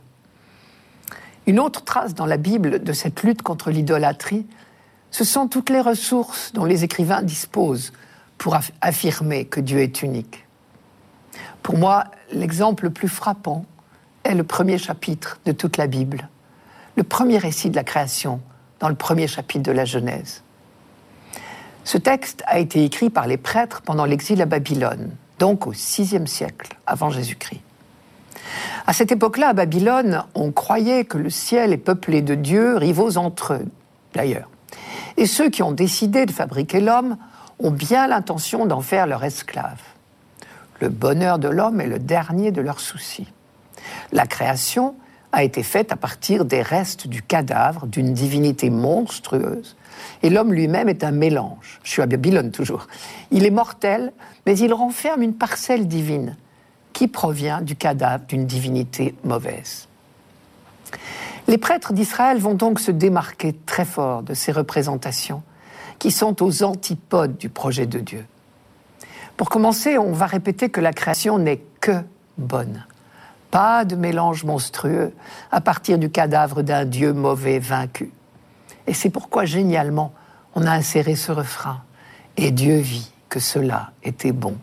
Une 1.48 1.60
autre 1.60 1.84
trace 1.84 2.16
dans 2.16 2.26
la 2.26 2.38
Bible 2.38 2.82
de 2.82 2.94
cette 2.94 3.24
lutte 3.24 3.42
contre 3.42 3.72
l'idolâtrie, 3.72 4.48
ce 5.12 5.26
sont 5.26 5.50
toutes 5.50 5.70
les 5.70 5.82
ressources 5.82 6.54
dont 6.54 6.64
les 6.64 6.86
écrivains 6.86 7.24
disposent 7.24 7.92
pour 8.38 8.58
affirmer 8.80 9.44
que 9.44 9.60
Dieu 9.60 9.80
est 9.80 10.02
unique. 10.04 10.46
Pour 11.62 11.78
moi, 11.78 12.06
l'exemple 12.32 12.86
le 12.86 12.90
plus 12.90 13.10
frappant 13.10 13.66
est 14.24 14.34
le 14.34 14.46
premier 14.46 14.78
chapitre 14.78 15.42
de 15.44 15.52
toute 15.52 15.76
la 15.76 15.88
Bible, 15.88 16.30
le 16.96 17.04
premier 17.04 17.38
récit 17.38 17.70
de 17.70 17.76
la 17.76 17.84
création 17.84 18.42
dans 18.80 18.90
le 18.90 18.96
premier 18.96 19.28
chapitre 19.28 19.64
de 19.64 19.72
la 19.72 19.86
Genèse. 19.86 20.44
Ce 21.84 21.98
texte 21.98 22.44
a 22.46 22.60
été 22.60 22.84
écrit 22.84 23.10
par 23.10 23.28
les 23.28 23.38
prêtres 23.38 23.82
pendant 23.82 24.06
l'exil 24.06 24.42
à 24.42 24.46
Babylone, 24.46 25.12
donc 25.40 25.68
au 25.68 25.72
VIe 25.72 26.28
siècle 26.28 26.76
avant 26.86 27.10
Jésus-Christ. 27.10 27.62
À 28.86 28.94
cette 28.94 29.12
époque-là, 29.12 29.50
à 29.50 29.54
Babylone, 29.54 30.24
on 30.36 30.52
croyait 30.52 31.06
que 31.06 31.18
le 31.18 31.30
ciel 31.30 31.74
est 31.74 31.78
peuplé 31.78 32.22
de 32.22 32.36
dieux 32.36 32.78
rivaux 32.78 33.18
entre 33.18 33.54
eux, 33.54 33.66
d'ailleurs. 34.14 34.50
Et 35.18 35.26
ceux 35.26 35.50
qui 35.50 35.64
ont 35.64 35.72
décidé 35.72 36.26
de 36.26 36.32
fabriquer 36.32 36.80
l'homme 36.80 37.18
ont 37.60 37.72
bien 37.72 38.08
l'intention 38.08 38.66
d'en 38.66 38.82
faire 38.82 39.08
leur 39.08 39.24
esclave. 39.24 39.80
Le 40.80 40.90
bonheur 40.90 41.38
de 41.38 41.48
l'homme 41.48 41.80
est 41.80 41.88
le 41.88 42.00
dernier 42.00 42.52
de 42.52 42.62
leurs 42.62 42.80
soucis. 42.80 43.28
La 44.12 44.26
création 44.26 44.96
a 45.32 45.44
été 45.44 45.64
faite 45.64 45.92
à 45.92 45.96
partir 45.96 46.46
des 46.46 46.62
restes 46.62 47.08
du 47.08 47.22
cadavre 47.22 47.88
d'une 47.88 48.14
divinité 48.14 48.70
monstrueuse. 48.70 49.76
Et 50.24 50.30
l'homme 50.30 50.54
lui-même 50.54 50.90
est 50.90 51.04
un 51.04 51.12
mélange. 51.12 51.80
Je 51.84 51.92
suis 51.92 52.02
à 52.02 52.06
Babylone 52.06 52.52
toujours. 52.52 52.88
Il 53.32 53.46
est 53.46 53.52
mortel, 53.52 54.12
mais 54.46 54.58
il 54.58 54.74
renferme 54.74 55.22
une 55.22 55.36
parcelle 55.36 55.88
divine 55.88 56.36
qui 56.94 57.08
provient 57.08 57.62
du 57.62 57.76
cadavre 57.76 58.26
d'une 58.26 58.46
divinité 58.46 59.16
mauvaise. 59.24 59.88
Les 61.48 61.58
prêtres 61.58 61.94
d'Israël 61.94 62.38
vont 62.38 62.54
donc 62.54 62.80
se 62.80 62.92
démarquer 62.92 63.54
très 63.66 63.86
fort 63.86 64.24
de 64.24 64.34
ces 64.34 64.52
représentations 64.52 65.44
qui 66.00 66.12
sont 66.12 66.42
aux 66.44 66.64
antipodes 66.64 67.38
du 67.38 67.50
projet 67.50 67.86
de 67.86 68.00
Dieu. 68.00 68.26
Pour 69.38 69.50
commencer, 69.50 69.98
on 69.98 70.12
va 70.12 70.26
répéter 70.26 70.70
que 70.70 70.82
la 70.82 70.94
création 70.94 71.38
n'est 71.40 71.62
que 71.80 72.04
bonne. 72.38 72.86
Pas 73.52 73.84
de 73.84 73.96
mélange 73.96 74.46
monstrueux 74.46 75.14
à 75.52 75.60
partir 75.60 75.98
du 75.98 76.10
cadavre 76.10 76.62
d'un 76.62 76.86
Dieu 76.86 77.12
mauvais 77.12 77.60
vaincu. 77.60 78.12
Et 78.88 78.94
c'est 78.94 79.10
pourquoi, 79.10 79.44
génialement, 79.46 80.14
on 80.56 80.66
a 80.66 80.72
inséré 80.72 81.16
ce 81.16 81.34
refrain. 81.34 81.82
Et 82.38 82.52
Dieu 82.52 82.78
vit 82.78 83.12
que 83.30 83.40
cela 83.40 83.92
était 84.04 84.32
bon. 84.32 84.56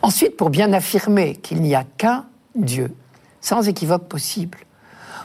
Ensuite, 0.00 0.36
pour 0.36 0.50
bien 0.50 0.72
affirmer 0.72 1.36
qu'il 1.36 1.60
n'y 1.60 1.74
a 1.74 1.84
qu'un 1.84 2.24
Dieu, 2.54 2.94
sans 3.40 3.68
équivoque 3.68 4.08
possible, 4.08 4.58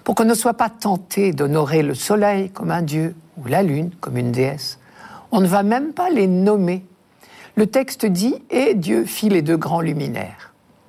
pour 0.04 0.16
qu'on 0.16 0.26
ne 0.26 0.34
soit 0.34 0.54
pas 0.56 0.70
tenté 0.70 1.34
d'honorer 1.34 1.84
le 1.84 1.94
soleil 1.94 2.50
comme 2.50 2.72
un 2.72 2.82
dieu 2.82 3.16
ou 3.38 3.46
la 3.48 3.62
lune 3.62 3.92
comme 4.00 4.18
une 4.18 4.32
déesse, 4.32 4.80
on 5.32 5.42
ne 5.42 5.48
va 5.48 5.64
même 5.64 5.94
pas 5.94 6.10
les 6.10 6.28
nommer. 6.28 6.86
Le 7.56 7.68
texte 7.68 8.06
dit 8.06 8.36
Et 8.50 8.74
Dieu 8.74 9.06
fit 9.06 9.30
les 9.30 9.42
deux 9.42 9.58
grands 9.58 9.82
luminaires 9.82 10.47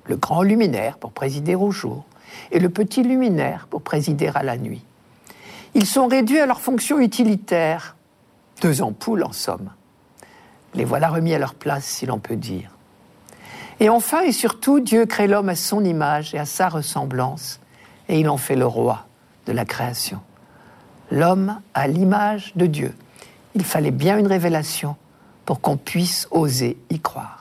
le 0.09 0.17
grand 0.17 0.41
luminaire 0.41 0.97
pour 0.97 1.11
présider 1.11 1.55
au 1.55 1.71
jour 1.71 2.03
et 2.51 2.59
le 2.59 2.69
petit 2.69 3.03
luminaire 3.03 3.67
pour 3.69 3.81
présider 3.81 4.29
à 4.33 4.43
la 4.43 4.57
nuit. 4.57 4.83
Ils 5.75 5.85
sont 5.85 6.07
réduits 6.07 6.39
à 6.39 6.47
leur 6.47 6.59
fonction 6.59 6.99
utilitaire, 6.99 7.95
deux 8.61 8.81
ampoules 8.81 9.23
en 9.23 9.31
somme. 9.31 9.69
Les 10.73 10.83
voilà 10.83 11.09
remis 11.09 11.33
à 11.33 11.39
leur 11.39 11.53
place, 11.53 11.85
si 11.85 12.05
l'on 12.07 12.19
peut 12.19 12.35
dire. 12.35 12.71
Et 13.79 13.89
enfin 13.89 14.21
et 14.21 14.31
surtout, 14.31 14.79
Dieu 14.79 15.05
crée 15.05 15.27
l'homme 15.27 15.49
à 15.49 15.55
son 15.55 15.85
image 15.85 16.33
et 16.33 16.39
à 16.39 16.45
sa 16.45 16.69
ressemblance, 16.69 17.59
et 18.09 18.19
il 18.19 18.29
en 18.29 18.37
fait 18.37 18.55
le 18.55 18.65
roi 18.65 19.05
de 19.45 19.51
la 19.51 19.63
création. 19.63 20.19
L'homme 21.11 21.59
à 21.73 21.87
l'image 21.87 22.53
de 22.55 22.65
Dieu. 22.65 22.95
Il 23.55 23.63
fallait 23.63 23.91
bien 23.91 24.17
une 24.17 24.27
révélation 24.27 24.95
pour 25.45 25.61
qu'on 25.61 25.77
puisse 25.77 26.27
oser 26.31 26.77
y 26.89 26.99
croire. 26.99 27.38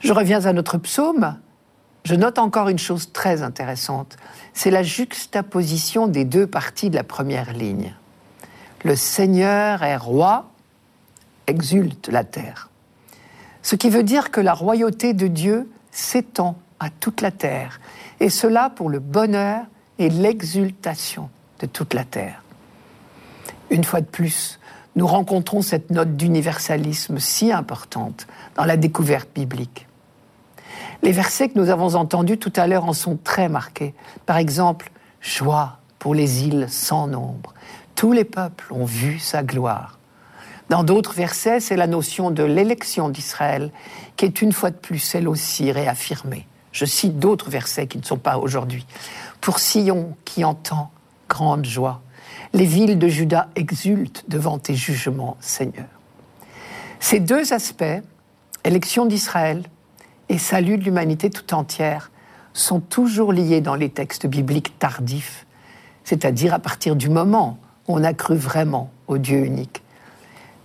Je 0.00 0.12
reviens 0.12 0.44
à 0.46 0.52
notre 0.52 0.78
psaume. 0.78 1.36
Je 2.04 2.14
note 2.14 2.38
encore 2.38 2.68
une 2.68 2.78
chose 2.78 3.12
très 3.12 3.42
intéressante. 3.42 4.16
C'est 4.52 4.70
la 4.70 4.82
juxtaposition 4.82 6.06
des 6.06 6.24
deux 6.24 6.46
parties 6.46 6.90
de 6.90 6.96
la 6.96 7.04
première 7.04 7.52
ligne. 7.52 7.94
Le 8.84 8.94
Seigneur 8.94 9.82
est 9.82 9.96
roi, 9.96 10.50
exulte 11.46 12.08
la 12.08 12.24
terre. 12.24 12.70
Ce 13.62 13.74
qui 13.74 13.90
veut 13.90 14.04
dire 14.04 14.30
que 14.30 14.40
la 14.40 14.54
royauté 14.54 15.12
de 15.12 15.26
Dieu 15.26 15.68
s'étend 15.90 16.56
à 16.78 16.90
toute 16.90 17.20
la 17.20 17.32
terre, 17.32 17.80
et 18.20 18.30
cela 18.30 18.70
pour 18.70 18.90
le 18.90 19.00
bonheur 19.00 19.64
et 19.98 20.10
l'exultation 20.10 21.30
de 21.58 21.66
toute 21.66 21.94
la 21.94 22.04
terre. 22.04 22.42
Une 23.70 23.82
fois 23.82 24.00
de 24.00 24.06
plus, 24.06 24.60
nous 24.96 25.06
rencontrons 25.06 25.62
cette 25.62 25.90
note 25.90 26.16
d'universalisme 26.16 27.18
si 27.18 27.52
importante 27.52 28.26
dans 28.56 28.64
la 28.64 28.76
découverte 28.76 29.28
biblique. 29.34 29.86
Les 31.02 31.12
versets 31.12 31.50
que 31.50 31.58
nous 31.58 31.70
avons 31.70 31.94
entendus 31.94 32.38
tout 32.38 32.52
à 32.56 32.66
l'heure 32.66 32.86
en 32.86 32.94
sont 32.94 33.18
très 33.22 33.48
marqués. 33.48 33.94
Par 34.24 34.38
exemple, 34.38 34.90
joie 35.20 35.78
pour 35.98 36.14
les 36.14 36.44
îles 36.44 36.66
sans 36.68 37.06
nombre. 37.06 37.54
Tous 37.94 38.12
les 38.12 38.24
peuples 38.24 38.72
ont 38.72 38.84
vu 38.84 39.18
sa 39.18 39.42
gloire. 39.42 39.98
Dans 40.68 40.82
d'autres 40.82 41.12
versets, 41.12 41.60
c'est 41.60 41.76
la 41.76 41.86
notion 41.86 42.30
de 42.30 42.42
l'élection 42.42 43.08
d'Israël 43.08 43.70
qui 44.16 44.24
est 44.24 44.42
une 44.42 44.52
fois 44.52 44.70
de 44.70 44.76
plus, 44.76 45.14
elle 45.14 45.28
aussi, 45.28 45.70
réaffirmée. 45.70 46.46
Je 46.72 46.84
cite 46.84 47.18
d'autres 47.18 47.50
versets 47.50 47.86
qui 47.86 47.98
ne 47.98 48.04
sont 48.04 48.18
pas 48.18 48.38
aujourd'hui. 48.38 48.86
Pour 49.40 49.60
Sion 49.60 50.16
qui 50.24 50.44
entend 50.44 50.90
grande 51.28 51.64
joie, 51.64 52.00
les 52.52 52.64
villes 52.64 52.98
de 52.98 53.08
Juda 53.08 53.48
exultent 53.56 54.24
devant 54.28 54.58
tes 54.58 54.74
jugements, 54.74 55.36
Seigneur. 55.40 55.86
Ces 57.00 57.20
deux 57.20 57.52
aspects, 57.52 57.84
élection 58.64 59.06
d'Israël 59.06 59.62
et 60.28 60.38
salut 60.38 60.78
de 60.78 60.84
l'humanité 60.84 61.30
tout 61.30 61.54
entière, 61.54 62.10
sont 62.52 62.80
toujours 62.80 63.32
liés 63.32 63.60
dans 63.60 63.74
les 63.74 63.90
textes 63.90 64.26
bibliques 64.26 64.78
tardifs, 64.78 65.46
c'est-à-dire 66.04 66.54
à 66.54 66.58
partir 66.58 66.96
du 66.96 67.08
moment 67.08 67.58
où 67.86 67.96
on 67.96 68.04
a 68.04 68.14
cru 68.14 68.36
vraiment 68.36 68.90
au 69.08 69.18
Dieu 69.18 69.44
unique. 69.44 69.82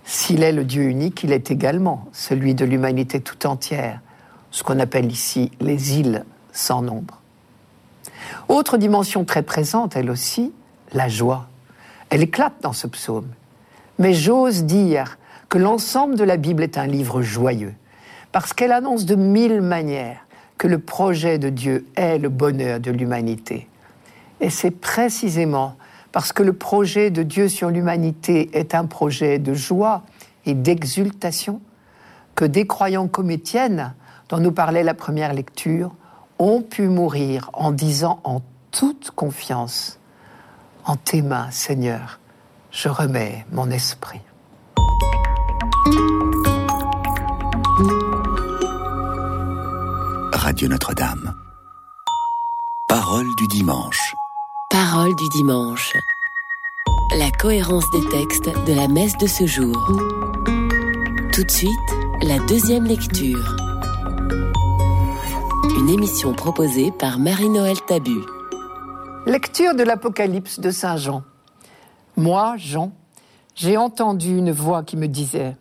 S'il 0.04 0.42
est 0.42 0.52
le 0.52 0.64
Dieu 0.64 0.84
unique, 0.84 1.22
il 1.22 1.32
est 1.32 1.50
également 1.50 2.08
celui 2.12 2.54
de 2.54 2.64
l'humanité 2.64 3.20
tout 3.20 3.46
entière, 3.46 4.00
ce 4.50 4.62
qu'on 4.62 4.80
appelle 4.80 5.10
ici 5.10 5.50
les 5.60 5.98
îles 5.98 6.24
sans 6.52 6.82
nombre. 6.82 7.20
Autre 8.48 8.78
dimension 8.78 9.24
très 9.24 9.42
présente, 9.42 9.96
elle 9.96 10.10
aussi, 10.10 10.52
la 10.92 11.08
joie. 11.08 11.48
Elle 12.12 12.24
éclate 12.24 12.60
dans 12.60 12.74
ce 12.74 12.86
psaume. 12.86 13.28
Mais 13.98 14.12
j'ose 14.12 14.64
dire 14.64 15.16
que 15.48 15.56
l'ensemble 15.56 16.14
de 16.14 16.24
la 16.24 16.36
Bible 16.36 16.62
est 16.62 16.76
un 16.76 16.86
livre 16.86 17.22
joyeux, 17.22 17.72
parce 18.32 18.52
qu'elle 18.52 18.72
annonce 18.72 19.06
de 19.06 19.14
mille 19.14 19.62
manières 19.62 20.26
que 20.58 20.68
le 20.68 20.78
projet 20.78 21.38
de 21.38 21.48
Dieu 21.48 21.86
est 21.96 22.18
le 22.18 22.28
bonheur 22.28 22.80
de 22.80 22.90
l'humanité. 22.90 23.66
Et 24.42 24.50
c'est 24.50 24.70
précisément 24.70 25.76
parce 26.12 26.34
que 26.34 26.42
le 26.42 26.52
projet 26.52 27.08
de 27.08 27.22
Dieu 27.22 27.48
sur 27.48 27.70
l'humanité 27.70 28.50
est 28.52 28.74
un 28.74 28.84
projet 28.84 29.38
de 29.38 29.54
joie 29.54 30.02
et 30.44 30.52
d'exultation 30.52 31.62
que 32.34 32.44
des 32.44 32.66
croyants 32.66 33.08
comme 33.08 33.30
Étienne, 33.30 33.94
dont 34.28 34.36
nous 34.36 34.52
parlait 34.52 34.84
la 34.84 34.92
première 34.92 35.32
lecture, 35.32 35.94
ont 36.38 36.60
pu 36.60 36.88
mourir 36.88 37.48
en 37.54 37.70
disant 37.70 38.20
en 38.24 38.42
toute 38.70 39.12
confiance 39.12 39.98
en 40.84 40.96
tes 40.96 41.22
mains, 41.22 41.50
Seigneur, 41.50 42.18
je 42.70 42.88
remets 42.88 43.46
mon 43.52 43.70
esprit. 43.70 44.20
Radio 50.32 50.68
Notre-Dame. 50.68 51.34
Parole 52.88 53.26
du 53.36 53.46
dimanche. 53.48 54.14
Parole 54.70 55.14
du 55.14 55.28
dimanche. 55.30 55.92
La 57.16 57.30
cohérence 57.30 57.88
des 57.92 58.08
textes 58.08 58.50
de 58.66 58.74
la 58.74 58.88
messe 58.88 59.16
de 59.18 59.26
ce 59.26 59.46
jour. 59.46 59.76
Tout 61.32 61.44
de 61.44 61.50
suite, 61.50 61.70
la 62.22 62.38
deuxième 62.40 62.84
lecture. 62.84 63.56
Une 65.78 65.88
émission 65.88 66.32
proposée 66.32 66.90
par 66.90 67.18
Marie-Noël 67.18 67.80
Tabu. 67.86 68.20
Lecture 69.24 69.76
de 69.76 69.84
l'Apocalypse 69.84 70.58
de 70.58 70.72
Saint 70.72 70.96
Jean. 70.96 71.22
Moi, 72.16 72.56
Jean, 72.56 72.90
j'ai 73.54 73.76
entendu 73.76 74.36
une 74.36 74.50
voix 74.50 74.82
qui 74.82 74.96
me 74.96 75.06
disait 75.06 75.56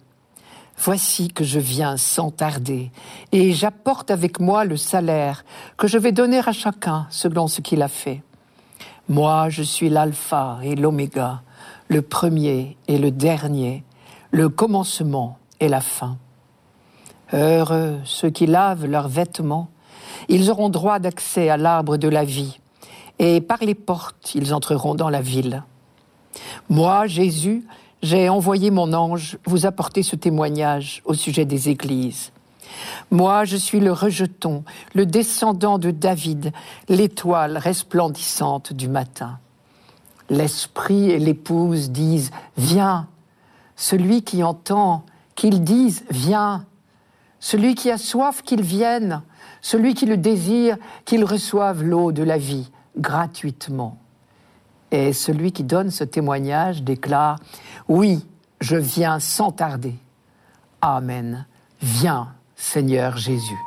Voici 0.79 1.29
que 1.29 1.43
je 1.43 1.59
viens 1.59 1.95
sans 1.95 2.31
tarder, 2.31 2.91
et 3.31 3.51
j'apporte 3.51 4.09
avec 4.09 4.39
moi 4.39 4.65
le 4.65 4.77
salaire 4.77 5.45
que 5.77 5.85
je 5.87 5.99
vais 5.99 6.11
donner 6.11 6.39
à 6.39 6.51
chacun 6.53 7.05
selon 7.11 7.45
ce 7.45 7.61
qu'il 7.61 7.83
a 7.83 7.87
fait. 7.87 8.23
Moi, 9.07 9.49
je 9.49 9.61
suis 9.61 9.89
l'alpha 9.89 10.57
et 10.63 10.75
l'oméga, 10.75 11.43
le 11.87 12.01
premier 12.01 12.77
et 12.87 12.97
le 12.97 13.11
dernier, 13.11 13.83
le 14.31 14.49
commencement 14.49 15.37
et 15.59 15.69
la 15.69 15.81
fin. 15.81 16.17
Heureux 17.31 17.99
ceux 18.05 18.31
qui 18.31 18.47
lavent 18.47 18.87
leurs 18.87 19.07
vêtements, 19.07 19.69
ils 20.29 20.49
auront 20.49 20.69
droit 20.69 20.97
d'accès 20.97 21.49
à 21.49 21.57
l'arbre 21.57 21.97
de 21.97 22.07
la 22.07 22.25
vie, 22.25 22.59
et 23.21 23.39
par 23.39 23.59
les 23.61 23.75
portes 23.75 24.33
ils 24.33 24.53
entreront 24.53 24.95
dans 24.95 25.09
la 25.09 25.21
ville. 25.21 25.63
Moi, 26.69 27.05
Jésus, 27.05 27.63
j'ai 28.01 28.29
envoyé 28.29 28.71
mon 28.71 28.93
ange 28.93 29.37
vous 29.45 29.67
apporter 29.67 30.01
ce 30.01 30.15
témoignage 30.15 31.03
au 31.05 31.13
sujet 31.13 31.45
des 31.45 31.69
églises. 31.69 32.31
Moi, 33.11 33.45
je 33.45 33.57
suis 33.57 33.79
le 33.79 33.91
rejeton, 33.91 34.63
le 34.95 35.05
descendant 35.05 35.77
de 35.77 35.91
David, 35.91 36.51
l'étoile 36.89 37.57
resplendissante 37.57 38.73
du 38.73 38.89
matin. 38.89 39.37
L'esprit 40.29 41.11
et 41.11 41.19
l'épouse 41.19 41.91
disent 41.91 42.31
Viens. 42.57 43.07
Celui 43.75 44.23
qui 44.23 44.41
entend, 44.41 45.05
qu'il 45.35 45.63
dise 45.63 46.05
Viens. 46.09 46.65
Celui 47.39 47.75
qui 47.75 47.91
a 47.91 47.99
soif, 47.99 48.41
qu'il 48.41 48.63
vienne. 48.63 49.21
Celui 49.61 49.93
qui 49.93 50.07
le 50.07 50.17
désire, 50.17 50.77
qu'il 51.05 51.23
reçoive 51.23 51.83
l'eau 51.83 52.11
de 52.11 52.23
la 52.23 52.39
vie 52.39 52.71
gratuitement. 52.97 53.97
Et 54.91 55.13
celui 55.13 55.51
qui 55.51 55.63
donne 55.63 55.89
ce 55.89 56.03
témoignage 56.03 56.83
déclare 56.83 57.39
Oui, 57.87 58.25
je 58.59 58.75
viens 58.75 59.19
sans 59.19 59.51
tarder. 59.51 59.95
Amen. 60.81 61.45
Viens, 61.81 62.33
Seigneur 62.55 63.17
Jésus. 63.17 63.59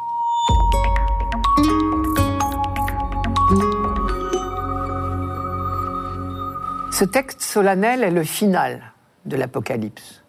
Ce 6.92 7.04
texte 7.04 7.40
solennel 7.40 8.04
est 8.04 8.10
le 8.10 8.22
final 8.22 8.92
de 9.26 9.36
l'Apocalypse. 9.36 10.22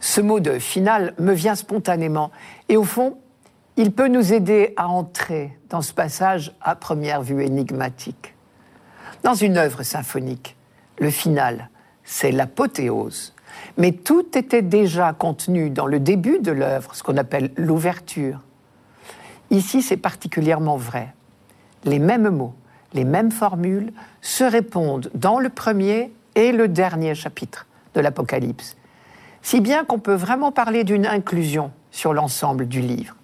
Ce 0.00 0.20
mot 0.20 0.38
de 0.38 0.58
final 0.58 1.14
me 1.18 1.32
vient 1.32 1.54
spontanément 1.54 2.30
et 2.68 2.76
au 2.76 2.84
fond, 2.84 3.18
il 3.76 3.92
peut 3.92 4.08
nous 4.08 4.32
aider 4.32 4.72
à 4.76 4.88
entrer 4.88 5.58
dans 5.68 5.82
ce 5.82 5.92
passage 5.92 6.54
à 6.60 6.76
première 6.76 7.22
vue 7.22 7.42
énigmatique. 7.42 8.34
Dans 9.24 9.34
une 9.34 9.56
œuvre 9.56 9.82
symphonique, 9.82 10.56
le 10.98 11.10
final, 11.10 11.70
c'est 12.04 12.30
l'apothéose. 12.30 13.34
Mais 13.76 13.92
tout 13.92 14.36
était 14.36 14.62
déjà 14.62 15.12
contenu 15.12 15.70
dans 15.70 15.86
le 15.86 15.98
début 15.98 16.38
de 16.38 16.52
l'œuvre, 16.52 16.94
ce 16.94 17.02
qu'on 17.02 17.16
appelle 17.16 17.50
l'ouverture. 17.56 18.40
Ici, 19.50 19.82
c'est 19.82 19.96
particulièrement 19.96 20.76
vrai. 20.76 21.12
Les 21.84 21.98
mêmes 21.98 22.28
mots, 22.28 22.54
les 22.92 23.04
mêmes 23.04 23.32
formules 23.32 23.92
se 24.20 24.44
répondent 24.44 25.10
dans 25.14 25.40
le 25.40 25.48
premier 25.48 26.12
et 26.34 26.52
le 26.52 26.68
dernier 26.68 27.14
chapitre 27.14 27.66
de 27.94 28.00
l'Apocalypse, 28.00 28.76
si 29.42 29.60
bien 29.60 29.84
qu'on 29.84 29.98
peut 29.98 30.14
vraiment 30.14 30.52
parler 30.52 30.84
d'une 30.84 31.06
inclusion 31.06 31.70
sur 31.90 32.12
l'ensemble 32.12 32.66
du 32.66 32.80
livre. 32.80 33.14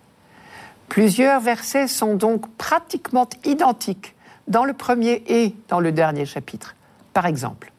Plusieurs 0.91 1.41
versets 1.41 1.87
sont 1.87 2.17
donc 2.17 2.53
pratiquement 2.57 3.29
identiques 3.45 4.17
dans 4.49 4.65
le 4.65 4.73
premier 4.73 5.23
et 5.29 5.55
dans 5.69 5.79
le 5.79 5.93
dernier 5.93 6.27
chapitre. 6.27 6.75
Par 7.15 7.27
exemple, 7.27 7.73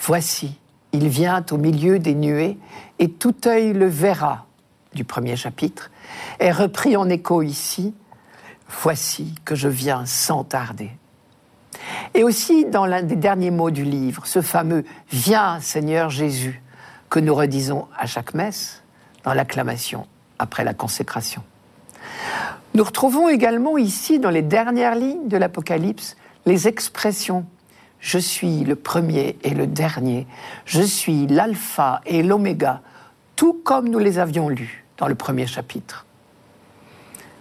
Voici, 0.00 0.56
il 0.92 1.08
vient 1.08 1.44
au 1.50 1.56
milieu 1.56 1.98
des 1.98 2.14
nuées, 2.14 2.56
et 3.00 3.10
tout 3.10 3.34
œil 3.46 3.72
le 3.72 3.86
verra, 3.86 4.46
du 4.94 5.02
premier 5.02 5.34
chapitre, 5.34 5.90
est 6.38 6.52
repris 6.52 6.96
en 6.96 7.08
écho 7.08 7.42
ici, 7.42 7.92
Voici 8.82 9.34
que 9.44 9.56
je 9.56 9.68
viens 9.68 10.06
sans 10.06 10.44
tarder. 10.44 10.92
Et 12.14 12.22
aussi 12.22 12.66
dans 12.66 12.86
l'un 12.86 13.02
des 13.02 13.16
derniers 13.16 13.50
mots 13.50 13.72
du 13.72 13.82
livre, 13.82 14.26
ce 14.26 14.42
fameux 14.42 14.84
Viens 15.10 15.58
Seigneur 15.58 16.08
Jésus, 16.08 16.62
que 17.10 17.18
nous 17.18 17.34
redisons 17.34 17.88
à 17.98 18.06
chaque 18.06 18.34
messe 18.34 18.84
dans 19.24 19.34
l'acclamation 19.34 20.06
après 20.38 20.62
la 20.62 20.72
consécration. 20.72 21.42
Nous 22.78 22.84
retrouvons 22.84 23.28
également 23.28 23.76
ici, 23.76 24.20
dans 24.20 24.30
les 24.30 24.40
dernières 24.40 24.94
lignes 24.94 25.26
de 25.26 25.36
l'Apocalypse, 25.36 26.16
les 26.46 26.68
expressions 26.68 27.44
Je 27.98 28.18
suis 28.18 28.62
le 28.62 28.76
premier 28.76 29.36
et 29.42 29.50
le 29.50 29.66
dernier, 29.66 30.28
je 30.64 30.82
suis 30.82 31.26
l'alpha 31.26 32.00
et 32.06 32.22
l'oméga, 32.22 32.82
tout 33.34 33.52
comme 33.64 33.88
nous 33.88 33.98
les 33.98 34.20
avions 34.20 34.48
lus 34.48 34.84
dans 34.96 35.08
le 35.08 35.16
premier 35.16 35.48
chapitre. 35.48 36.06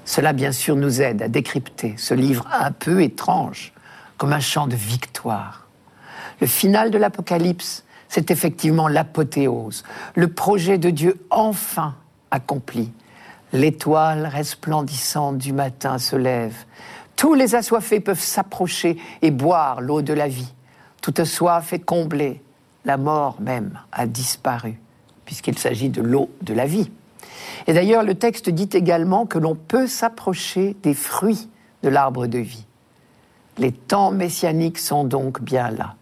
Cela, 0.06 0.34
bien 0.34 0.52
sûr, 0.52 0.76
nous 0.76 1.04
aide 1.04 1.22
à 1.22 1.28
décrypter 1.28 1.94
ce 1.98 2.16
livre 2.16 2.48
un 2.52 2.72
peu 2.72 3.04
étrange, 3.04 3.74
comme 4.18 4.34
un 4.34 4.40
chant 4.40 4.66
de 4.66 4.76
victoire. 4.76 5.68
Le 6.42 6.48
final 6.48 6.90
de 6.90 6.98
l'Apocalypse, 6.98 7.84
c'est 8.10 8.32
effectivement 8.32 8.88
l'apothéose, 8.88 9.84
le 10.16 10.30
projet 10.30 10.80
de 10.80 10.90
Dieu 10.90 11.24
enfin 11.30 11.94
accompli, 12.32 12.92
L'étoile 13.54 14.28
resplendissante 14.28 15.38
du 15.38 15.54
matin 15.54 15.98
se 15.98 16.16
lève. 16.16 16.56
Tous 17.16 17.34
les 17.34 17.56
assoiffés 17.56 18.00
peuvent 18.00 18.20
s'approcher 18.20 18.98
et 19.22 19.32
boire 19.32 19.82
l'eau 19.82 20.02
de 20.02 20.14
la 20.14 20.28
vie. 20.28 20.54
Toute 21.02 21.24
soif 21.24 21.74
est 21.74 21.80
comblée. 21.80 22.42
La 22.86 22.98
mort 22.98 23.38
même 23.40 23.80
a 23.92 24.06
disparu, 24.06 24.80
puisqu'il 25.26 25.58
s'agit 25.58 25.90
de 25.90 26.02
l'eau 26.02 26.30
de 26.42 26.54
la 26.54 26.66
vie. 26.66 26.92
Et 27.66 27.74
d'ailleurs, 27.74 28.04
le 28.04 28.16
texte 28.16 28.50
dit 28.50 28.70
également 28.74 29.26
que 29.26 29.40
l'on 29.40 29.56
peut 29.56 29.88
s'approcher 29.88 30.76
des 30.84 30.94
fruits 30.94 31.50
de 31.84 31.90
l'arbre 31.90 32.28
de 32.28 32.40
vie. 32.40 32.66
Les 33.58 33.72
temps 33.72 34.12
messianiques 34.12 34.78
sont 34.78 35.04
donc 35.04 35.42
bien 35.42 35.72
là. 35.72 35.96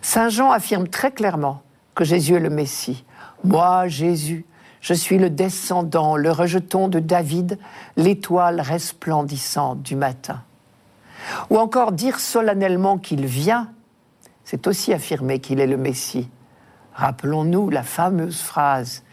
Saint 0.00 0.28
Jean 0.28 0.50
affirme 0.50 0.88
très 0.88 1.10
clairement 1.10 1.62
que 1.94 2.04
Jésus 2.04 2.34
est 2.34 2.40
le 2.40 2.50
Messie. 2.50 3.04
Moi, 3.44 3.88
Jésus, 3.88 4.44
je 4.82 4.94
suis 4.94 5.16
le 5.16 5.30
descendant, 5.30 6.16
le 6.16 6.30
rejeton 6.30 6.88
de 6.88 6.98
David, 6.98 7.58
l'étoile 7.96 8.60
resplendissante 8.60 9.80
du 9.80 9.94
matin. 9.94 10.42
Ou 11.50 11.58
encore 11.58 11.92
dire 11.92 12.18
solennellement 12.18 12.98
qu'il 12.98 13.24
vient, 13.24 13.70
c'est 14.44 14.66
aussi 14.66 14.92
affirmer 14.92 15.38
qu'il 15.38 15.60
est 15.60 15.68
le 15.68 15.76
Messie. 15.76 16.28
Rappelons-nous 16.94 17.70
la 17.70 17.84
fameuse 17.84 18.40
phrase 18.40 19.04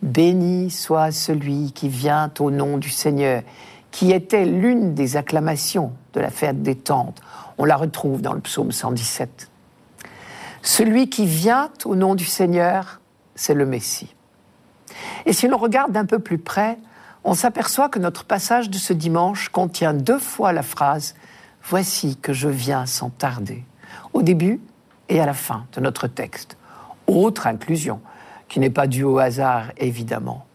Béni 0.00 0.70
soit 0.70 1.10
celui 1.10 1.72
qui 1.72 1.88
vient 1.88 2.32
au 2.38 2.50
nom 2.50 2.78
du 2.78 2.88
Seigneur, 2.88 3.42
qui 3.90 4.12
était 4.12 4.46
l'une 4.46 4.94
des 4.94 5.16
acclamations 5.16 5.92
de 6.14 6.20
la 6.20 6.30
fête 6.30 6.62
des 6.62 6.76
tentes. 6.76 7.20
On 7.58 7.66
la 7.66 7.76
retrouve 7.76 8.22
dans 8.22 8.32
le 8.32 8.40
psaume 8.40 8.72
117. 8.72 9.50
Celui 10.62 11.10
qui 11.10 11.26
vient 11.26 11.70
au 11.84 11.96
nom 11.96 12.14
du 12.14 12.24
Seigneur, 12.24 13.00
c'est 13.34 13.54
le 13.54 13.66
Messie. 13.66 14.14
Et 15.26 15.32
si 15.32 15.48
l'on 15.48 15.58
regarde 15.58 15.92
d'un 15.92 16.06
peu 16.06 16.18
plus 16.18 16.38
près, 16.38 16.78
on 17.24 17.34
s'aperçoit 17.34 17.88
que 17.88 17.98
notre 17.98 18.24
passage 18.24 18.70
de 18.70 18.78
ce 18.78 18.92
dimanche 18.92 19.48
contient 19.48 19.92
deux 19.92 20.18
fois 20.18 20.52
la 20.52 20.62
phrase 20.62 21.14
Voici 21.64 22.16
que 22.16 22.32
je 22.32 22.48
viens 22.48 22.86
sans 22.86 23.10
tarder, 23.10 23.64
au 24.14 24.22
début 24.22 24.60
et 25.10 25.20
à 25.20 25.26
la 25.26 25.34
fin 25.34 25.66
de 25.74 25.80
notre 25.80 26.06
texte. 26.06 26.56
Autre 27.06 27.46
inclusion, 27.46 28.00
qui 28.48 28.58
n'est 28.58 28.70
pas 28.70 28.86
due 28.86 29.04
au 29.04 29.18
hasard, 29.18 29.66
évidemment. 29.76 30.46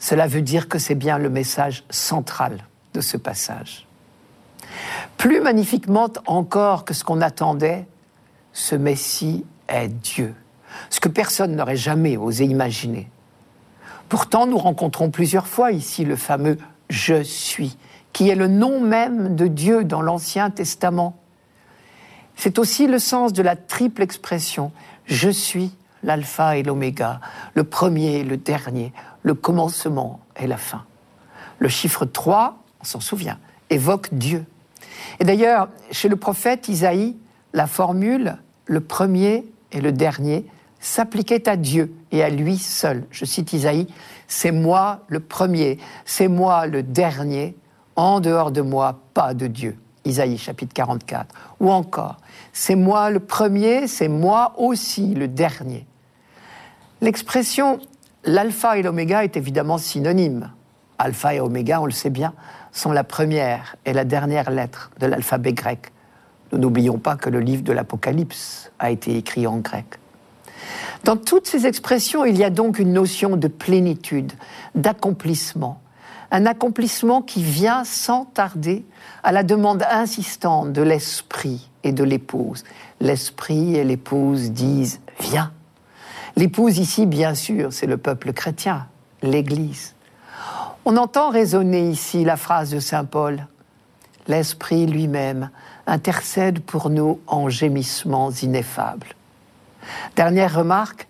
Cela 0.00 0.26
veut 0.26 0.42
dire 0.42 0.68
que 0.68 0.78
c'est 0.78 0.96
bien 0.96 1.18
le 1.18 1.30
message 1.30 1.84
central 1.90 2.64
de 2.94 3.00
ce 3.00 3.16
passage. 3.16 3.86
Plus 5.16 5.40
magnifiquement 5.40 6.08
encore 6.26 6.84
que 6.84 6.94
ce 6.94 7.04
qu'on 7.04 7.20
attendait, 7.20 7.86
ce 8.52 8.74
Messie 8.74 9.44
est 9.68 9.88
Dieu, 9.88 10.34
ce 10.88 10.98
que 10.98 11.08
personne 11.08 11.54
n'aurait 11.54 11.76
jamais 11.76 12.16
osé 12.16 12.44
imaginer. 12.44 13.08
Pourtant, 14.10 14.48
nous 14.48 14.58
rencontrons 14.58 15.08
plusieurs 15.08 15.46
fois 15.46 15.70
ici 15.70 16.04
le 16.04 16.16
fameux 16.16 16.58
Je 16.90 17.22
suis, 17.22 17.78
qui 18.12 18.28
est 18.28 18.34
le 18.34 18.48
nom 18.48 18.80
même 18.80 19.36
de 19.36 19.46
Dieu 19.46 19.84
dans 19.84 20.02
l'Ancien 20.02 20.50
Testament. 20.50 21.16
C'est 22.34 22.58
aussi 22.58 22.88
le 22.88 22.98
sens 22.98 23.32
de 23.32 23.40
la 23.40 23.54
triple 23.54 24.02
expression 24.02 24.72
Je 25.06 25.30
suis 25.30 25.72
l'alpha 26.02 26.56
et 26.56 26.64
l'oméga, 26.64 27.20
le 27.54 27.62
premier 27.62 28.16
et 28.16 28.24
le 28.24 28.36
dernier, 28.36 28.92
le 29.22 29.34
commencement 29.34 30.18
et 30.40 30.48
la 30.48 30.56
fin. 30.56 30.84
Le 31.60 31.68
chiffre 31.68 32.04
3, 32.04 32.58
on 32.80 32.84
s'en 32.84 33.00
souvient, 33.00 33.38
évoque 33.70 34.08
Dieu. 34.10 34.44
Et 35.20 35.24
d'ailleurs, 35.24 35.68
chez 35.92 36.08
le 36.08 36.16
prophète 36.16 36.66
Isaïe, 36.66 37.16
la 37.52 37.68
formule 37.68 38.38
le 38.66 38.80
premier 38.80 39.44
et 39.70 39.80
le 39.80 39.92
dernier 39.92 40.46
s'appliquait 40.80 41.48
à 41.48 41.56
Dieu 41.56 41.94
et 42.10 42.22
à 42.22 42.30
lui 42.30 42.58
seul. 42.58 43.04
Je 43.10 43.24
cite 43.24 43.52
Isaïe, 43.52 43.86
c'est 44.26 44.52
moi 44.52 45.00
le 45.08 45.20
premier, 45.20 45.78
c'est 46.04 46.28
moi 46.28 46.66
le 46.66 46.82
dernier, 46.82 47.56
en 47.96 48.20
dehors 48.20 48.50
de 48.50 48.62
moi, 48.62 49.00
pas 49.14 49.34
de 49.34 49.46
Dieu. 49.46 49.78
Isaïe 50.04 50.38
chapitre 50.38 50.72
44. 50.72 51.34
Ou 51.60 51.70
encore, 51.70 52.16
c'est 52.52 52.74
moi 52.74 53.10
le 53.10 53.20
premier, 53.20 53.86
c'est 53.86 54.08
moi 54.08 54.54
aussi 54.56 55.14
le 55.14 55.28
dernier. 55.28 55.86
L'expression 57.02 57.78
l'alpha 58.24 58.78
et 58.78 58.82
l'oméga 58.82 59.24
est 59.24 59.36
évidemment 59.36 59.78
synonyme. 59.78 60.50
Alpha 60.98 61.34
et 61.34 61.40
oméga, 61.40 61.80
on 61.80 61.86
le 61.86 61.92
sait 61.92 62.10
bien, 62.10 62.34
sont 62.72 62.92
la 62.92 63.04
première 63.04 63.76
et 63.84 63.92
la 63.92 64.04
dernière 64.04 64.50
lettre 64.50 64.90
de 64.98 65.06
l'alphabet 65.06 65.52
grec. 65.52 65.92
Nous 66.52 66.58
n'oublions 66.58 66.98
pas 66.98 67.16
que 67.16 67.30
le 67.30 67.40
livre 67.40 67.62
de 67.62 67.72
l'Apocalypse 67.72 68.72
a 68.78 68.90
été 68.90 69.16
écrit 69.16 69.46
en 69.46 69.58
grec. 69.58 69.99
Dans 71.04 71.16
toutes 71.16 71.46
ces 71.46 71.66
expressions, 71.66 72.24
il 72.24 72.36
y 72.36 72.44
a 72.44 72.50
donc 72.50 72.78
une 72.78 72.92
notion 72.92 73.36
de 73.36 73.48
plénitude, 73.48 74.32
d'accomplissement. 74.74 75.80
Un 76.30 76.46
accomplissement 76.46 77.22
qui 77.22 77.42
vient 77.42 77.84
sans 77.84 78.26
tarder 78.26 78.84
à 79.22 79.32
la 79.32 79.42
demande 79.42 79.82
insistante 79.90 80.72
de 80.72 80.82
l'esprit 80.82 81.70
et 81.82 81.92
de 81.92 82.04
l'épouse. 82.04 82.64
L'esprit 83.00 83.76
et 83.76 83.84
l'épouse 83.84 84.50
disent 84.50 85.00
Viens. 85.20 85.52
L'épouse 86.36 86.78
ici, 86.78 87.06
bien 87.06 87.34
sûr, 87.34 87.72
c'est 87.72 87.86
le 87.86 87.96
peuple 87.96 88.32
chrétien, 88.32 88.86
l'Église. 89.22 89.94
On 90.84 90.96
entend 90.96 91.30
résonner 91.30 91.90
ici 91.90 92.24
la 92.24 92.36
phrase 92.36 92.70
de 92.70 92.78
Saint 92.78 93.04
Paul. 93.04 93.46
L'Esprit 94.28 94.86
lui-même 94.86 95.50
intercède 95.86 96.60
pour 96.60 96.90
nous 96.90 97.20
en 97.26 97.48
gémissements 97.48 98.30
ineffables. 98.30 99.08
Dernière 100.16 100.54
remarque, 100.54 101.08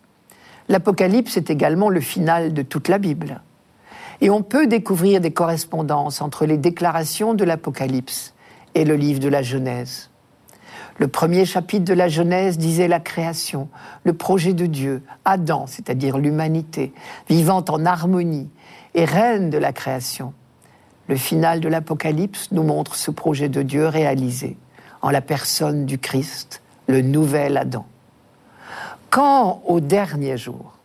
l'Apocalypse 0.69 1.37
est 1.37 1.51
également 1.51 1.89
le 1.89 2.01
final 2.01 2.53
de 2.53 2.63
toute 2.63 2.89
la 2.89 2.99
Bible. 2.99 3.43
Et 4.21 4.31
on 4.31 4.43
peut 4.43 4.67
découvrir 4.67 5.21
des 5.21 5.33
correspondances 5.33 6.21
entre 6.21 6.47
les 6.47 6.59
déclarations 6.59 7.35
de 7.35 7.45
l'Apocalypse 7.45 8.35
et 8.75 8.85
le 8.85 8.95
livre 8.95 9.21
de 9.21 9.29
la 9.29 9.43
Genèse. 9.43 10.11
Le 10.99 11.09
premier 11.09 11.47
chapitre 11.47 11.87
de 11.87 11.95
la 11.95 12.09
Genèse 12.09 12.59
disait 12.59 12.87
la 12.87 13.01
création, 13.01 13.69
le 14.05 14.13
projet 14.13 14.53
de 14.53 14.67
Dieu, 14.67 15.03
Adam, 15.25 15.67
c'est-à-dire 15.67 16.19
l'humanité, 16.19 16.93
vivant 17.29 17.65
en 17.71 17.87
harmonie 17.87 18.51
et 18.95 19.07
reine 19.07 19.49
de 19.49 19.57
la 19.57 19.73
création. 19.73 20.35
Le 21.09 21.17
final 21.17 21.61
de 21.61 21.69
l'Apocalypse 21.69 22.53
nous 22.53 22.63
montre 22.63 22.97
ce 22.97 23.11
projet 23.11 23.49
de 23.49 23.63
Dieu 23.63 23.87
réalisé 23.87 24.59
en 25.01 25.11
la 25.11 25.23
personne 25.23 25.87
du 25.87 25.99
Christ, 25.99 26.63
le 26.87 27.01
nouvel 27.01 27.57
Adam. 27.57 27.87
Quand, 29.11 29.63
au 29.67 29.81
dernier 29.81 30.37
jour, 30.37 30.79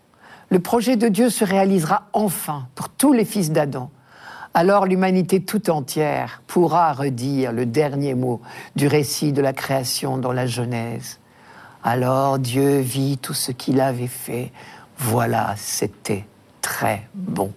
le 0.49 0.59
projet 0.59 0.95
de 0.95 1.07
Dieu 1.07 1.29
se 1.29 1.45
réalisera 1.45 2.07
enfin 2.11 2.67
pour 2.73 2.89
tous 2.89 3.13
les 3.13 3.25
fils 3.25 3.51
d'Adam, 3.51 3.91
alors 4.55 4.85
l'humanité 4.85 5.41
tout 5.41 5.69
entière 5.69 6.41
pourra 6.47 6.93
redire 6.93 7.51
le 7.51 7.65
dernier 7.65 8.15
mot 8.15 8.41
du 8.75 8.87
récit 8.87 9.31
de 9.31 9.41
la 9.41 9.53
création 9.53 10.17
dans 10.17 10.31
la 10.31 10.47
Genèse. 10.47 11.19
Alors 11.83 12.39
Dieu 12.39 12.79
vit 12.79 13.17
tout 13.19 13.33
ce 13.33 13.51
qu'il 13.51 13.79
avait 13.79 14.07
fait. 14.07 14.51
Voilà, 14.97 15.53
c'était 15.57 16.25
très 16.61 17.07
bon. 17.13 17.51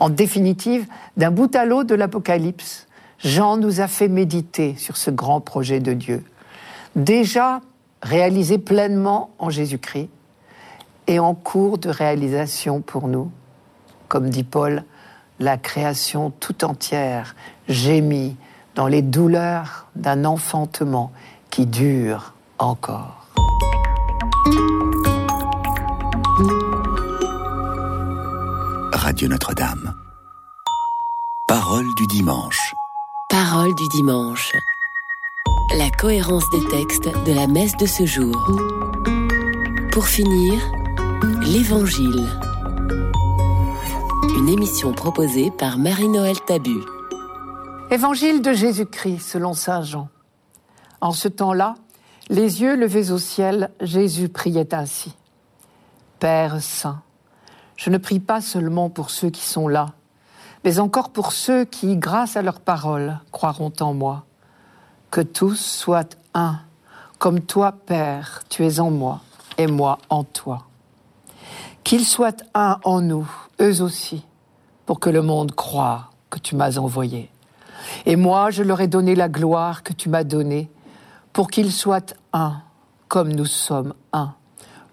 En 0.00 0.08
définitive, 0.08 0.86
d'un 1.16 1.30
bout 1.30 1.54
à 1.54 1.64
l'autre 1.64 1.90
de 1.90 1.94
l'Apocalypse, 1.94 2.88
Jean 3.18 3.56
nous 3.56 3.80
a 3.80 3.86
fait 3.86 4.08
méditer 4.08 4.74
sur 4.78 4.96
ce 4.96 5.10
grand 5.10 5.40
projet 5.40 5.78
de 5.78 5.92
Dieu. 5.92 6.24
Déjà 6.96 7.60
réalisé 8.02 8.58
pleinement 8.58 9.30
en 9.38 9.48
Jésus-Christ 9.48 10.10
et 11.06 11.18
en 11.18 11.34
cours 11.34 11.78
de 11.78 11.88
réalisation 11.88 12.80
pour 12.80 13.08
nous. 13.08 13.30
Comme 14.08 14.28
dit 14.28 14.44
Paul, 14.44 14.84
la 15.38 15.56
création 15.56 16.30
tout 16.30 16.64
entière 16.64 17.34
gémit 17.68 18.36
dans 18.74 18.86
les 18.86 19.02
douleurs 19.02 19.86
d'un 19.96 20.24
enfantement 20.24 21.12
qui 21.50 21.66
dure 21.66 22.34
encore. 22.58 23.26
Radio 28.92 29.28
Notre-Dame. 29.28 29.94
Parole 31.48 31.86
du 31.96 32.06
dimanche. 32.06 32.74
Parole 33.28 33.74
du 33.74 33.88
dimanche 33.88 34.52
la 35.76 35.90
cohérence 35.90 36.44
des 36.50 36.64
textes 36.68 37.08
de 37.24 37.32
la 37.32 37.46
messe 37.46 37.76
de 37.78 37.86
ce 37.86 38.04
jour. 38.04 38.36
Pour 39.90 40.06
finir, 40.06 40.60
l'Évangile. 41.40 42.28
Une 44.36 44.50
émission 44.50 44.92
proposée 44.92 45.50
par 45.50 45.78
Marie-Noël 45.78 46.38
Tabu. 46.46 46.76
Évangile 47.90 48.42
de 48.42 48.52
Jésus-Christ 48.52 49.20
selon 49.20 49.54
Saint 49.54 49.82
Jean. 49.82 50.08
En 51.00 51.12
ce 51.12 51.28
temps-là, 51.28 51.76
les 52.28 52.60
yeux 52.60 52.76
levés 52.76 53.10
au 53.10 53.18
ciel, 53.18 53.70
Jésus 53.80 54.28
priait 54.28 54.74
ainsi. 54.74 55.14
Père 56.18 56.60
Saint, 56.60 57.00
je 57.76 57.88
ne 57.88 57.98
prie 57.98 58.20
pas 58.20 58.42
seulement 58.42 58.90
pour 58.90 59.08
ceux 59.08 59.30
qui 59.30 59.44
sont 59.44 59.68
là, 59.68 59.86
mais 60.64 60.80
encore 60.80 61.10
pour 61.10 61.32
ceux 61.32 61.64
qui, 61.64 61.96
grâce 61.96 62.36
à 62.36 62.42
leur 62.42 62.60
parole, 62.60 63.20
croiront 63.32 63.72
en 63.80 63.94
moi 63.94 64.26
que 65.12 65.20
tous 65.20 65.60
soient 65.60 66.08
un, 66.32 66.58
comme 67.18 67.42
toi, 67.42 67.72
Père, 67.72 68.42
tu 68.48 68.66
es 68.66 68.80
en 68.80 68.90
moi 68.90 69.20
et 69.58 69.66
moi 69.66 69.98
en 70.08 70.24
toi. 70.24 70.66
Qu'ils 71.84 72.06
soient 72.06 72.42
un 72.54 72.78
en 72.82 73.02
nous, 73.02 73.30
eux 73.60 73.82
aussi, 73.82 74.24
pour 74.86 75.00
que 75.00 75.10
le 75.10 75.20
monde 75.20 75.52
croie 75.52 76.10
que 76.30 76.38
tu 76.38 76.56
m'as 76.56 76.78
envoyé. 76.78 77.30
Et 78.06 78.16
moi, 78.16 78.50
je 78.50 78.62
leur 78.62 78.80
ai 78.80 78.88
donné 78.88 79.14
la 79.14 79.28
gloire 79.28 79.82
que 79.82 79.92
tu 79.92 80.08
m'as 80.08 80.24
donnée, 80.24 80.70
pour 81.34 81.50
qu'ils 81.50 81.72
soient 81.72 82.14
un, 82.32 82.62
comme 83.08 83.34
nous 83.34 83.44
sommes 83.44 83.92
un, 84.14 84.32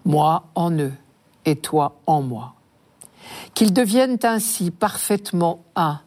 moi 0.04 0.44
en 0.54 0.70
eux 0.70 0.92
et 1.46 1.56
toi 1.56 1.96
en 2.06 2.20
moi. 2.20 2.52
Qu'ils 3.54 3.72
deviennent 3.72 4.18
ainsi 4.22 4.70
parfaitement 4.70 5.64
un, 5.76 6.00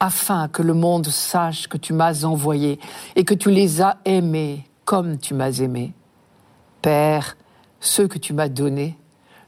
afin 0.00 0.48
que 0.48 0.62
le 0.62 0.74
monde 0.74 1.08
sache 1.08 1.68
que 1.68 1.76
tu 1.76 1.92
m'as 1.92 2.24
envoyé 2.24 2.78
et 3.16 3.24
que 3.24 3.34
tu 3.34 3.50
les 3.50 3.82
as 3.82 3.98
aimés 4.04 4.64
comme 4.84 5.18
tu 5.18 5.34
m'as 5.34 5.58
aimé. 5.58 5.92
Père, 6.82 7.36
ceux 7.80 8.08
que 8.08 8.18
tu 8.18 8.32
m'as 8.32 8.48
donnés, 8.48 8.96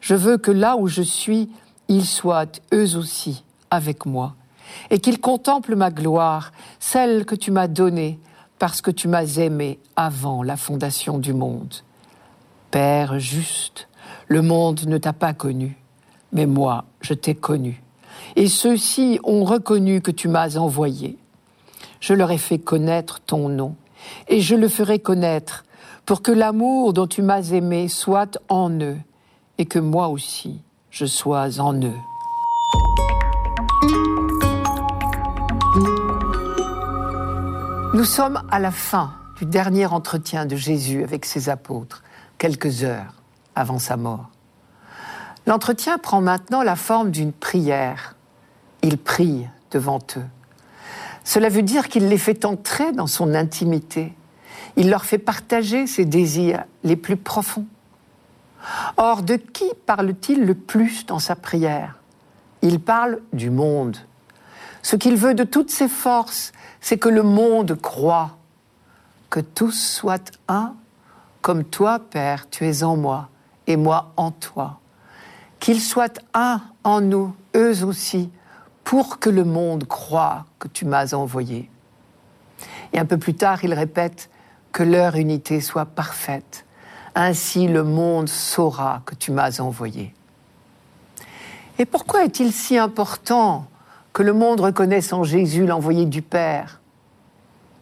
je 0.00 0.14
veux 0.14 0.38
que 0.38 0.50
là 0.50 0.76
où 0.76 0.86
je 0.86 1.02
suis, 1.02 1.50
ils 1.88 2.06
soient 2.06 2.46
eux 2.72 2.96
aussi 2.96 3.44
avec 3.70 4.06
moi, 4.06 4.34
et 4.90 4.98
qu'ils 4.98 5.20
contemplent 5.20 5.76
ma 5.76 5.90
gloire, 5.90 6.52
celle 6.78 7.24
que 7.24 7.34
tu 7.34 7.50
m'as 7.50 7.68
donnée, 7.68 8.18
parce 8.58 8.82
que 8.82 8.90
tu 8.90 9.08
m'as 9.08 9.36
aimé 9.36 9.78
avant 9.96 10.42
la 10.42 10.56
fondation 10.56 11.18
du 11.18 11.32
monde. 11.32 11.74
Père 12.70 13.18
juste, 13.18 13.88
le 14.28 14.42
monde 14.42 14.86
ne 14.86 14.98
t'a 14.98 15.12
pas 15.12 15.32
connu, 15.32 15.78
mais 16.32 16.46
moi 16.46 16.84
je 17.00 17.14
t'ai 17.14 17.34
connu 17.34 17.82
et 18.37 18.48
ceux-ci 18.48 19.20
ont 19.24 19.44
reconnu 19.44 20.00
que 20.00 20.11
tu 20.11 20.28
m'as 20.28 20.56
envoyé. 20.56 21.16
Je 22.00 22.14
leur 22.14 22.30
ai 22.30 22.38
fait 22.38 22.59
connaître 22.59 23.20
ton 23.20 23.48
nom, 23.48 23.76
et 24.28 24.40
je 24.40 24.54
le 24.54 24.68
ferai 24.68 24.98
connaître, 24.98 25.64
pour 26.06 26.22
que 26.22 26.33
l'amour 26.33 26.92
dont 26.92 27.06
tu 27.06 27.22
m'as 27.22 27.50
aimé 27.50 27.88
soit 27.88 28.38
en 28.48 28.70
eux, 28.80 28.98
et 29.59 29.66
que 29.66 29.78
moi 29.78 30.09
aussi 30.09 30.61
je 30.90 31.06
sois 31.06 31.61
en 31.61 31.74
eux. 31.74 31.98
Nous 37.92 38.04
sommes 38.04 38.42
à 38.50 38.59
la 38.59 38.70
fin 38.70 39.12
du 39.38 39.46
dernier 39.46 39.87
entretien 39.87 40.46
de 40.46 40.56
Jésus 40.56 41.02
avec 41.02 41.24
ses 41.24 41.48
apôtres, 41.48 42.02
quelques 42.38 42.83
heures 42.85 43.14
avant 43.54 43.78
sa 43.78 43.96
mort. 43.96 44.30
L'entretien 45.46 45.98
prend 45.98 46.20
maintenant 46.20 46.62
la 46.62 46.76
forme 46.76 47.11
d'une 47.11 47.33
prière. 47.33 48.14
Il 48.83 48.98
prie 48.98 49.46
devant 49.70 50.00
eux. 50.16 50.26
Cela 51.24 51.48
veut 51.48 51.62
dire 51.62 51.88
qu'il 51.88 52.09
les 52.09 52.18
fait 52.18 52.44
entrer 52.44 52.92
dans 52.92 53.07
son 53.07 53.35
intimité. 53.35 54.12
Il 54.76 54.90
leur 54.90 55.05
fait 55.05 55.18
partager 55.18 55.87
ses 55.87 56.05
désirs 56.05 56.64
les 56.85 56.96
plus 56.96 57.16
profonds. 57.16 57.66
Or, 58.96 59.22
de 59.22 59.37
qui 59.37 59.70
parle-t-il 59.87 60.44
le 60.44 60.55
plus 60.55 61.07
dans 61.07 61.18
sa 61.18 61.37
prière? 61.37 61.96
Il 62.62 62.81
parle 62.81 63.20
du 63.33 63.50
monde. 63.50 63.96
Ce 64.83 64.96
qu'il 64.96 65.16
veut 65.16 65.35
de 65.35 65.44
toutes 65.44 65.70
ses 65.70 65.88
forces, 65.88 66.53
c'est 66.81 66.98
que 66.98 67.09
le 67.09 67.22
monde 67.22 67.79
croit, 67.81 68.37
que 69.31 69.40
tous 69.40 69.72
soient 69.72 70.18
un, 70.48 70.74
comme 71.40 71.64
toi, 71.64 71.98
Père, 71.98 72.48
tu 72.50 72.66
es 72.66 72.83
en 72.83 72.96
moi, 72.96 73.29
et 73.66 73.76
moi 73.76 74.12
en 74.16 74.31
toi 74.31 74.81
qu'ils 75.70 75.80
soient 75.80 76.18
un 76.35 76.61
en 76.83 77.00
nous, 77.00 77.33
eux 77.54 77.85
aussi, 77.85 78.28
pour 78.83 79.20
que 79.20 79.30
le 79.30 79.44
monde 79.44 79.87
croie 79.87 80.44
que 80.59 80.66
tu 80.66 80.85
m'as 80.85 81.14
envoyé. 81.14 81.70
Et 82.92 82.98
un 82.98 83.04
peu 83.04 83.18
plus 83.18 83.35
tard, 83.35 83.62
il 83.62 83.72
répète 83.72 84.30
que 84.72 84.83
leur 84.83 85.14
unité 85.14 85.61
soit 85.61 85.87
parfaite. 85.87 86.66
Ainsi 87.14 87.68
le 87.68 87.85
monde 87.85 88.28
saura 88.28 89.02
que 89.06 89.14
tu 89.14 89.30
m'as 89.30 89.61
envoyé. 89.61 90.12
Et 91.78 91.85
pourquoi 91.85 92.24
est-il 92.24 92.50
si 92.52 92.76
important 92.76 93.66
que 94.12 94.24
le 94.24 94.33
monde 94.33 94.59
reconnaisse 94.59 95.12
en 95.12 95.22
Jésus 95.22 95.66
l'envoyé 95.66 96.04
du 96.04 96.20
Père? 96.20 96.80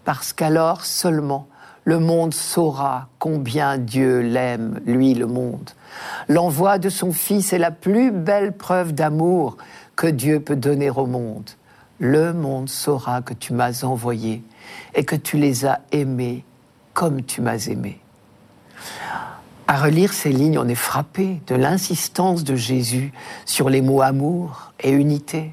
Parce 0.04 0.34
qu'alors 0.34 0.84
seulement 0.84 1.48
le 1.88 1.98
monde 1.98 2.34
saura 2.34 3.08
combien 3.18 3.78
Dieu 3.78 4.20
l'aime, 4.20 4.78
lui 4.84 5.14
le 5.14 5.26
monde. 5.26 5.70
L'envoi 6.28 6.78
de 6.78 6.90
son 6.90 7.14
Fils 7.14 7.54
est 7.54 7.58
la 7.58 7.70
plus 7.70 8.10
belle 8.10 8.52
preuve 8.52 8.92
d'amour 8.92 9.56
que 9.96 10.06
Dieu 10.06 10.38
peut 10.38 10.54
donner 10.54 10.90
au 10.90 11.06
monde. 11.06 11.48
Le 11.98 12.34
monde 12.34 12.68
saura 12.68 13.22
que 13.22 13.32
tu 13.32 13.54
m'as 13.54 13.84
envoyé 13.84 14.42
et 14.94 15.06
que 15.06 15.16
tu 15.16 15.38
les 15.38 15.64
as 15.64 15.80
aimés 15.90 16.44
comme 16.92 17.22
tu 17.22 17.40
m'as 17.40 17.68
aimé. 17.68 17.98
À 19.66 19.78
relire 19.78 20.12
ces 20.12 20.30
lignes, 20.30 20.58
on 20.58 20.68
est 20.68 20.74
frappé 20.74 21.40
de 21.46 21.54
l'insistance 21.54 22.44
de 22.44 22.54
Jésus 22.54 23.14
sur 23.46 23.70
les 23.70 23.80
mots 23.80 24.02
amour 24.02 24.74
et 24.78 24.90
unité. 24.90 25.52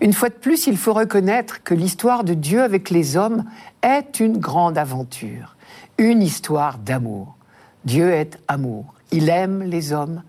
Une 0.00 0.12
fois 0.12 0.28
de 0.28 0.34
plus, 0.34 0.66
il 0.66 0.76
faut 0.76 0.92
reconnaître 0.92 1.62
que 1.62 1.74
l'histoire 1.74 2.24
de 2.24 2.34
Dieu 2.34 2.62
avec 2.62 2.90
les 2.90 3.16
hommes 3.16 3.44
est 3.82 4.20
une 4.20 4.38
grande 4.38 4.76
aventure, 4.76 5.56
une 5.98 6.22
histoire 6.22 6.78
d'amour. 6.78 7.36
Dieu 7.84 8.12
est 8.12 8.38
amour. 8.48 8.94
Il 9.12 9.28
aime 9.28 9.62
les 9.62 9.92
hommes 9.92 10.22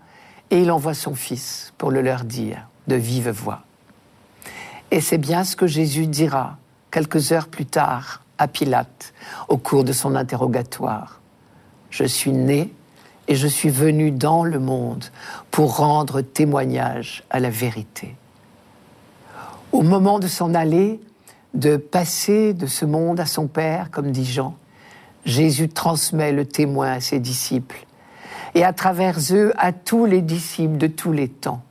et 0.50 0.62
il 0.62 0.70
envoie 0.70 0.94
son 0.94 1.14
Fils 1.14 1.72
pour 1.76 1.90
le 1.90 2.00
leur 2.00 2.24
dire 2.24 2.68
de 2.86 2.94
vive 2.94 3.28
voix. 3.30 3.62
Et 4.90 5.00
c'est 5.00 5.18
bien 5.18 5.44
ce 5.44 5.56
que 5.56 5.66
Jésus 5.66 6.06
dira 6.06 6.56
quelques 6.90 7.32
heures 7.32 7.48
plus 7.48 7.66
tard 7.66 8.22
à 8.38 8.48
Pilate 8.48 9.12
au 9.48 9.58
cours 9.58 9.84
de 9.84 9.92
son 9.92 10.14
interrogatoire. 10.14 11.20
Je 11.90 12.04
suis 12.04 12.32
né 12.32 12.72
et 13.26 13.34
je 13.34 13.46
suis 13.46 13.68
venu 13.68 14.10
dans 14.10 14.44
le 14.44 14.58
monde 14.58 15.04
pour 15.50 15.76
rendre 15.76 16.22
témoignage 16.22 17.24
à 17.28 17.40
la 17.40 17.50
vérité. 17.50 18.14
Au 19.72 19.82
moment 19.82 20.18
de 20.18 20.26
s'en 20.26 20.54
aller, 20.54 21.00
de 21.52 21.76
passer 21.76 22.54
de 22.54 22.66
ce 22.66 22.84
monde 22.84 23.20
à 23.20 23.26
son 23.26 23.46
Père, 23.46 23.90
comme 23.90 24.12
dit 24.12 24.24
Jean, 24.24 24.56
Jésus 25.24 25.68
transmet 25.68 26.32
le 26.32 26.46
témoin 26.46 26.92
à 26.92 27.00
ses 27.00 27.18
disciples 27.18 27.86
et 28.54 28.64
à 28.64 28.72
travers 28.72 29.18
eux 29.32 29.52
à 29.58 29.72
tous 29.72 30.06
les 30.06 30.22
disciples 30.22 30.78
de 30.78 30.86
tous 30.86 31.12
les 31.12 31.28
temps. 31.28 31.62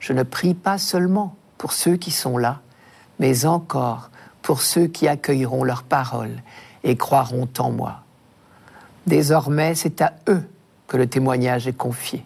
Je 0.00 0.12
ne 0.12 0.22
prie 0.22 0.54
pas 0.54 0.76
seulement 0.76 1.34
pour 1.56 1.72
ceux 1.72 1.96
qui 1.96 2.10
sont 2.10 2.36
là, 2.36 2.60
mais 3.18 3.46
encore 3.46 4.10
pour 4.42 4.60
ceux 4.60 4.86
qui 4.86 5.08
accueilleront 5.08 5.64
leurs 5.64 5.82
paroles 5.82 6.42
et 6.84 6.96
croiront 6.96 7.48
en 7.58 7.70
moi. 7.70 8.02
Désormais, 9.06 9.74
c'est 9.74 10.02
à 10.02 10.12
eux 10.28 10.42
que 10.88 10.96
le 10.96 11.06
témoignage 11.06 11.66
est 11.66 11.76
confié. 11.76 12.24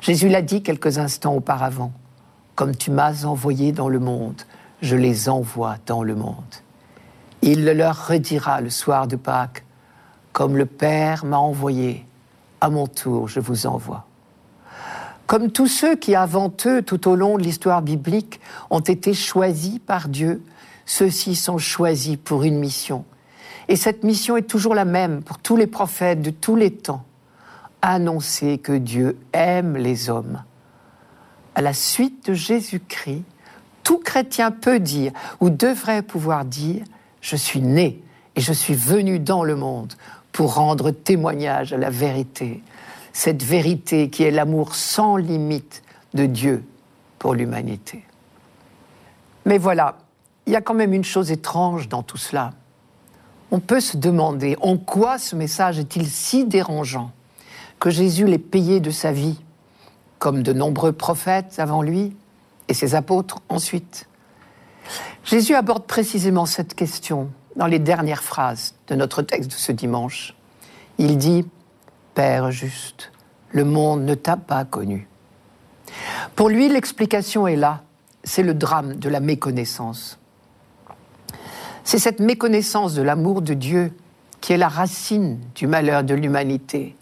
Jésus 0.00 0.28
l'a 0.28 0.42
dit 0.42 0.62
quelques 0.62 0.98
instants 0.98 1.34
auparavant. 1.34 1.92
Comme 2.56 2.74
tu 2.74 2.90
m'as 2.90 3.26
envoyé 3.26 3.70
dans 3.72 3.90
le 3.90 3.98
monde, 3.98 4.40
je 4.80 4.96
les 4.96 5.28
envoie 5.28 5.76
dans 5.84 6.02
le 6.02 6.14
monde. 6.14 6.54
Il 7.42 7.66
le 7.66 7.74
leur 7.74 8.08
redira 8.08 8.62
le 8.62 8.70
soir 8.70 9.06
de 9.06 9.16
Pâques. 9.16 9.62
Comme 10.32 10.56
le 10.56 10.64
Père 10.64 11.26
m'a 11.26 11.36
envoyé, 11.36 12.06
à 12.62 12.70
mon 12.70 12.86
tour 12.86 13.28
je 13.28 13.40
vous 13.40 13.66
envoie. 13.66 14.06
Comme 15.26 15.50
tous 15.50 15.66
ceux 15.66 15.96
qui, 15.96 16.14
avant 16.14 16.50
eux, 16.64 16.80
tout 16.80 17.08
au 17.08 17.14
long 17.14 17.36
de 17.36 17.42
l'histoire 17.42 17.82
biblique, 17.82 18.40
ont 18.70 18.80
été 18.80 19.12
choisis 19.12 19.78
par 19.78 20.08
Dieu, 20.08 20.42
ceux-ci 20.86 21.34
sont 21.34 21.58
choisis 21.58 22.16
pour 22.16 22.42
une 22.42 22.58
mission. 22.58 23.04
Et 23.68 23.76
cette 23.76 24.02
mission 24.02 24.38
est 24.38 24.48
toujours 24.48 24.74
la 24.74 24.86
même 24.86 25.22
pour 25.22 25.38
tous 25.38 25.56
les 25.56 25.66
prophètes 25.66 26.22
de 26.22 26.30
tous 26.30 26.56
les 26.56 26.70
temps. 26.70 27.04
Annoncer 27.82 28.56
que 28.56 28.72
Dieu 28.72 29.18
aime 29.34 29.76
les 29.76 30.08
hommes. 30.08 30.42
À 31.56 31.62
la 31.62 31.72
suite 31.72 32.26
de 32.28 32.34
Jésus-Christ, 32.34 33.22
tout 33.82 33.98
chrétien 33.98 34.50
peut 34.50 34.78
dire 34.78 35.10
ou 35.40 35.48
devrait 35.48 36.02
pouvoir 36.02 36.44
dire, 36.44 36.84
je 37.22 37.34
suis 37.34 37.62
né 37.62 38.02
et 38.36 38.42
je 38.42 38.52
suis 38.52 38.74
venu 38.74 39.18
dans 39.18 39.42
le 39.42 39.56
monde 39.56 39.94
pour 40.32 40.56
rendre 40.56 40.90
témoignage 40.90 41.72
à 41.72 41.78
la 41.78 41.88
vérité, 41.88 42.62
cette 43.14 43.42
vérité 43.42 44.10
qui 44.10 44.22
est 44.22 44.30
l'amour 44.30 44.74
sans 44.74 45.16
limite 45.16 45.82
de 46.12 46.26
Dieu 46.26 46.62
pour 47.18 47.34
l'humanité. 47.34 48.04
Mais 49.46 49.56
voilà, 49.56 49.96
il 50.44 50.52
y 50.52 50.56
a 50.56 50.60
quand 50.60 50.74
même 50.74 50.92
une 50.92 51.04
chose 51.04 51.32
étrange 51.32 51.88
dans 51.88 52.02
tout 52.02 52.18
cela. 52.18 52.52
On 53.50 53.60
peut 53.60 53.80
se 53.80 53.96
demander 53.96 54.58
en 54.60 54.76
quoi 54.76 55.16
ce 55.16 55.34
message 55.34 55.78
est-il 55.78 56.06
si 56.06 56.44
dérangeant 56.44 57.12
que 57.80 57.88
Jésus 57.88 58.26
l'ait 58.26 58.36
payé 58.36 58.80
de 58.80 58.90
sa 58.90 59.10
vie, 59.10 59.38
comme 60.18 60.42
de 60.42 60.52
nombreux 60.52 60.92
prophètes 60.92 61.58
avant 61.58 61.82
lui 61.82 62.16
et 62.68 62.74
ses 62.74 62.94
apôtres 62.94 63.38
ensuite. 63.48 64.08
Jésus 65.24 65.54
aborde 65.54 65.86
précisément 65.86 66.46
cette 66.46 66.74
question 66.74 67.30
dans 67.56 67.66
les 67.66 67.78
dernières 67.78 68.22
phrases 68.22 68.74
de 68.88 68.94
notre 68.94 69.22
texte 69.22 69.50
de 69.50 69.56
ce 69.56 69.72
dimanche. 69.72 70.34
Il 70.98 71.18
dit 71.18 71.46
Père 72.14 72.50
juste, 72.50 73.12
le 73.50 73.64
monde 73.64 74.04
ne 74.04 74.14
t'a 74.14 74.36
pas 74.36 74.64
connu. 74.64 75.08
Pour 76.34 76.48
lui, 76.48 76.68
l'explication 76.68 77.46
est 77.46 77.56
là. 77.56 77.82
C'est 78.24 78.42
le 78.42 78.54
drame 78.54 78.94
de 78.94 79.08
la 79.08 79.20
méconnaissance. 79.20 80.18
C'est 81.84 81.98
cette 81.98 82.20
méconnaissance 82.20 82.94
de 82.94 83.02
l'amour 83.02 83.42
de 83.42 83.54
Dieu 83.54 83.92
qui 84.40 84.52
est 84.52 84.56
la 84.56 84.68
racine 84.68 85.38
du 85.54 85.66
malheur 85.66 86.02
de 86.02 86.14
l'humanité. 86.14 86.95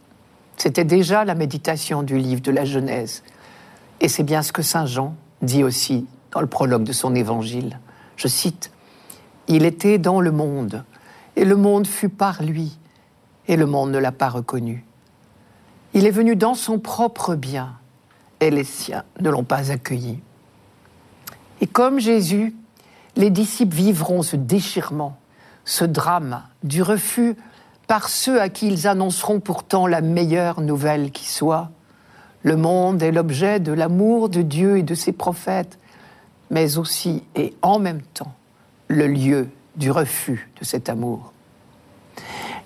C'était 0.57 0.85
déjà 0.85 1.25
la 1.25 1.35
méditation 1.35 2.03
du 2.03 2.19
livre 2.19 2.41
de 2.41 2.51
la 2.51 2.65
Genèse. 2.65 3.23
Et 4.01 4.09
c'est 4.09 4.23
bien 4.23 4.43
ce 4.43 4.53
que 4.53 4.63
Saint 4.63 4.87
Jean 4.87 5.15
dit 5.43 5.65
aussi 5.65 6.07
dans 6.33 6.41
le 6.41 6.47
prologue 6.47 6.85
de 6.85 6.93
son 6.93 7.15
évangile. 7.15 7.79
Je 8.17 8.29
cite, 8.29 8.71
Il 9.49 9.65
était 9.65 9.99
dans 9.99 10.21
le 10.21 10.33
monde, 10.33 10.85
et 11.37 11.45
le 11.45 11.57
monde 11.57 11.87
fut 11.87 12.09
par 12.09 12.43
lui, 12.43 12.79
et 13.49 13.57
le 13.57 13.67
monde 13.67 13.91
ne 13.91 13.99
l'a 13.99 14.13
pas 14.13 14.29
reconnu. 14.29 14.85
Il 15.93 16.07
est 16.07 16.11
venu 16.11 16.37
dans 16.37 16.55
son 16.55 16.79
propre 16.79 17.35
bien, 17.35 17.75
et 18.41 18.51
les 18.51 18.65
siens 18.65 19.05
ne 19.21 19.31
l'ont 19.31 19.45
pas 19.45 19.71
accueilli. 19.71 20.21
Et 21.61 21.67
comme 21.67 21.99
Jésus, 21.99 22.55
les 23.17 23.31
disciples 23.31 23.77
vivront 23.77 24.23
ce 24.23 24.37
déchirement, 24.37 25.19
ce 25.65 25.85
drame 25.85 26.43
du 26.63 26.83
refus 26.83 27.37
par 27.87 28.09
ceux 28.09 28.41
à 28.41 28.49
qui 28.49 28.69
ils 28.69 28.87
annonceront 28.87 29.41
pourtant 29.41 29.87
la 29.87 30.01
meilleure 30.01 30.61
nouvelle 30.61 31.11
qui 31.11 31.29
soit. 31.29 31.71
Le 32.43 32.57
monde 32.57 33.03
est 33.03 33.13
l'objet 33.13 33.61
de 33.61 33.73
l'amour 33.73 34.29
de 34.29 34.43
Dieu 34.43 34.79
et 34.79 34.83
de 34.83 34.95
ses 34.95 35.13
prophètes, 35.13 35.79
mais 36.51 36.79
aussi 36.79 37.23
et 37.35 37.55
en 37.63 37.79
même 37.79 38.03
temps 38.03 38.35
le 38.89 39.07
lieu 39.07 39.49
du 39.77 39.91
refus 39.91 40.51
de 40.61 40.65
cet 40.65 40.89
amour. 40.89 41.33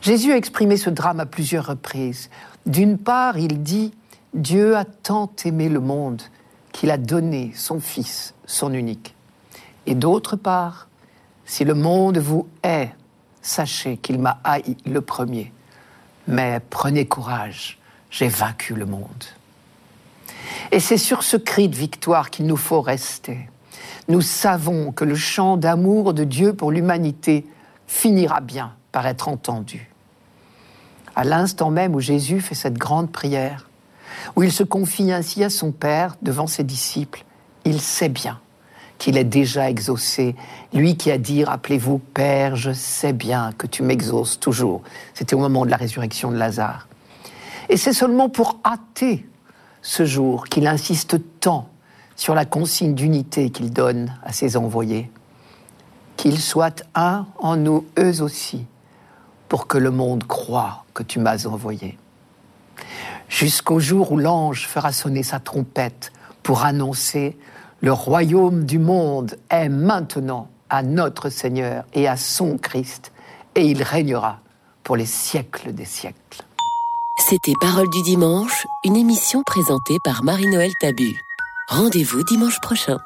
Jésus 0.01 0.33
a 0.33 0.37
exprimé 0.37 0.77
ce 0.77 0.91
drame 0.91 1.21
à 1.21 1.27
plusieurs 1.27 1.67
reprises. 1.67 2.31
D'une 2.67 2.99
part, 2.99 3.39
il 3.39 3.63
dit 3.63 3.93
Dieu 4.35 4.77
a 4.77 4.85
tant 4.85 5.31
aimé 5.45 5.69
le 5.69 5.81
monde 5.81 6.23
qu'il 6.73 6.91
a 6.91 6.99
donné 6.99 7.53
son 7.55 7.81
Fils, 7.81 8.35
son 8.47 8.73
unique. 8.73 9.15
Et 9.87 9.95
d'autre 9.95 10.37
part, 10.37 10.89
si 11.45 11.65
le 11.65 11.75
monde 11.75 12.19
vous 12.19 12.47
hait, 12.63 12.91
sachez 13.43 13.97
qu'il 13.97 14.19
m'a 14.19 14.39
haï 14.45 14.77
le 14.87 15.01
premier. 15.01 15.53
Mais 16.27 16.61
prenez 16.71 17.07
courage, 17.07 17.79
j'ai 18.11 18.29
vaincu 18.29 18.75
le 18.75 18.87
monde. 18.87 19.25
Et 20.73 20.81
c'est 20.81 20.99
sur 20.99 21.23
ce 21.23 21.37
cri 21.37 21.69
de 21.69 21.77
victoire 21.77 22.31
qu'il 22.31 22.47
nous 22.47 22.57
faut 22.57 22.81
rester. 22.81 23.49
Nous 24.09 24.21
savons 24.21 24.93
que 24.93 25.05
le 25.05 25.15
chant 25.15 25.57
d'amour 25.57 26.15
de 26.15 26.25
Dieu 26.25 26.55
pour 26.55 26.71
l'humanité 26.71 27.47
finira 27.87 28.41
bien 28.41 28.75
par 28.93 29.07
être 29.07 29.29
entendu. 29.29 29.91
À 31.15 31.25
l'instant 31.25 31.71
même 31.71 31.95
où 31.95 32.01
Jésus 32.01 32.41
fait 32.41 32.55
cette 32.55 32.79
grande 32.79 33.11
prière, 33.11 33.69
où 34.37 34.43
il 34.43 34.53
se 34.53 34.63
confie 34.63 35.13
ainsi 35.13 35.43
à 35.45 35.51
son 35.51 35.73
Père 35.73 36.17
devant 36.23 36.47
ses 36.47 36.65
disciples, 36.65 37.25
il 37.65 37.81
sait 37.81 38.09
bien 38.09 38.41
qu'il 38.99 39.17
est 39.17 39.25
déjà 39.25 39.71
exaucé. 39.71 40.35
Lui 40.75 40.97
qui 40.97 41.11
a 41.11 41.19
dit, 41.19 41.45
rappelez-vous, 41.45 41.99
Père, 41.99 42.57
je 42.57 42.73
sais 42.73 43.13
bien 43.13 43.53
que 43.57 43.67
tu 43.67 43.83
m'exauces 43.83 44.39
toujours. 44.41 44.83
C'était 45.15 45.35
au 45.35 45.39
moment 45.39 45.65
de 45.65 45.71
la 45.71 45.77
résurrection 45.77 46.31
de 46.31 46.37
Lazare. 46.37 46.89
Et 47.69 47.77
c'est 47.77 47.93
seulement 47.93 48.29
pour 48.29 48.59
hâter 48.65 49.27
ce 49.83 50.05
jour 50.05 50.47
qu'il 50.47 50.67
insiste 50.67 51.17
tant 51.41 51.69
sur 52.17 52.35
la 52.35 52.45
consigne 52.45 52.95
d'unité 52.95 53.51
qu'il 53.51 53.73
donne 53.73 54.15
à 54.25 54.33
ses 54.33 54.57
envoyés. 54.57 55.11
Qu'ils 56.17 56.41
soient 56.41 56.75
un 56.97 57.27
en 57.39 57.57
nous, 57.57 57.87
eux 57.99 58.23
aussi, 58.23 58.67
pour 59.49 59.69
que 59.69 59.79
le 59.79 59.93
monde 59.93 60.27
croie 60.27 60.85
que 60.93 61.05
tu 61.05 61.21
m'as 61.21 61.47
envoyé. 61.47 61.97
Jusqu'au 63.29 63.79
jour 63.79 64.11
où 64.11 64.17
l'ange 64.17 64.67
fera 64.67 64.91
sonner 64.91 65.23
sa 65.23 65.39
trompette 65.39 66.13
pour 66.43 66.65
annoncer 66.65 67.37
le 67.81 67.93
royaume 67.93 68.65
du 68.65 68.79
monde 68.79 69.37
est 69.51 69.69
maintenant 69.69 70.49
à 70.69 70.83
notre 70.83 71.31
Seigneur 71.31 71.85
et 71.95 72.09
à 72.09 72.17
son 72.17 72.59
Christ, 72.59 73.13
et 73.55 73.67
il 73.67 73.83
régnera 73.83 74.41
pour 74.83 74.97
les 74.97 75.07
siècles 75.07 75.73
des 75.73 75.85
siècles. 75.85 76.43
C'était 77.19 77.53
Parole 77.61 77.91
du 77.91 78.03
dimanche, 78.03 78.67
une 78.85 78.97
émission 78.97 79.43
présentée 79.45 79.97
par 80.05 80.23
Marie-Noël 80.25 80.71
Tabu. 80.81 81.15
Rendez-vous 81.69 82.23
dimanche 82.25 82.61
prochain. 82.61 82.99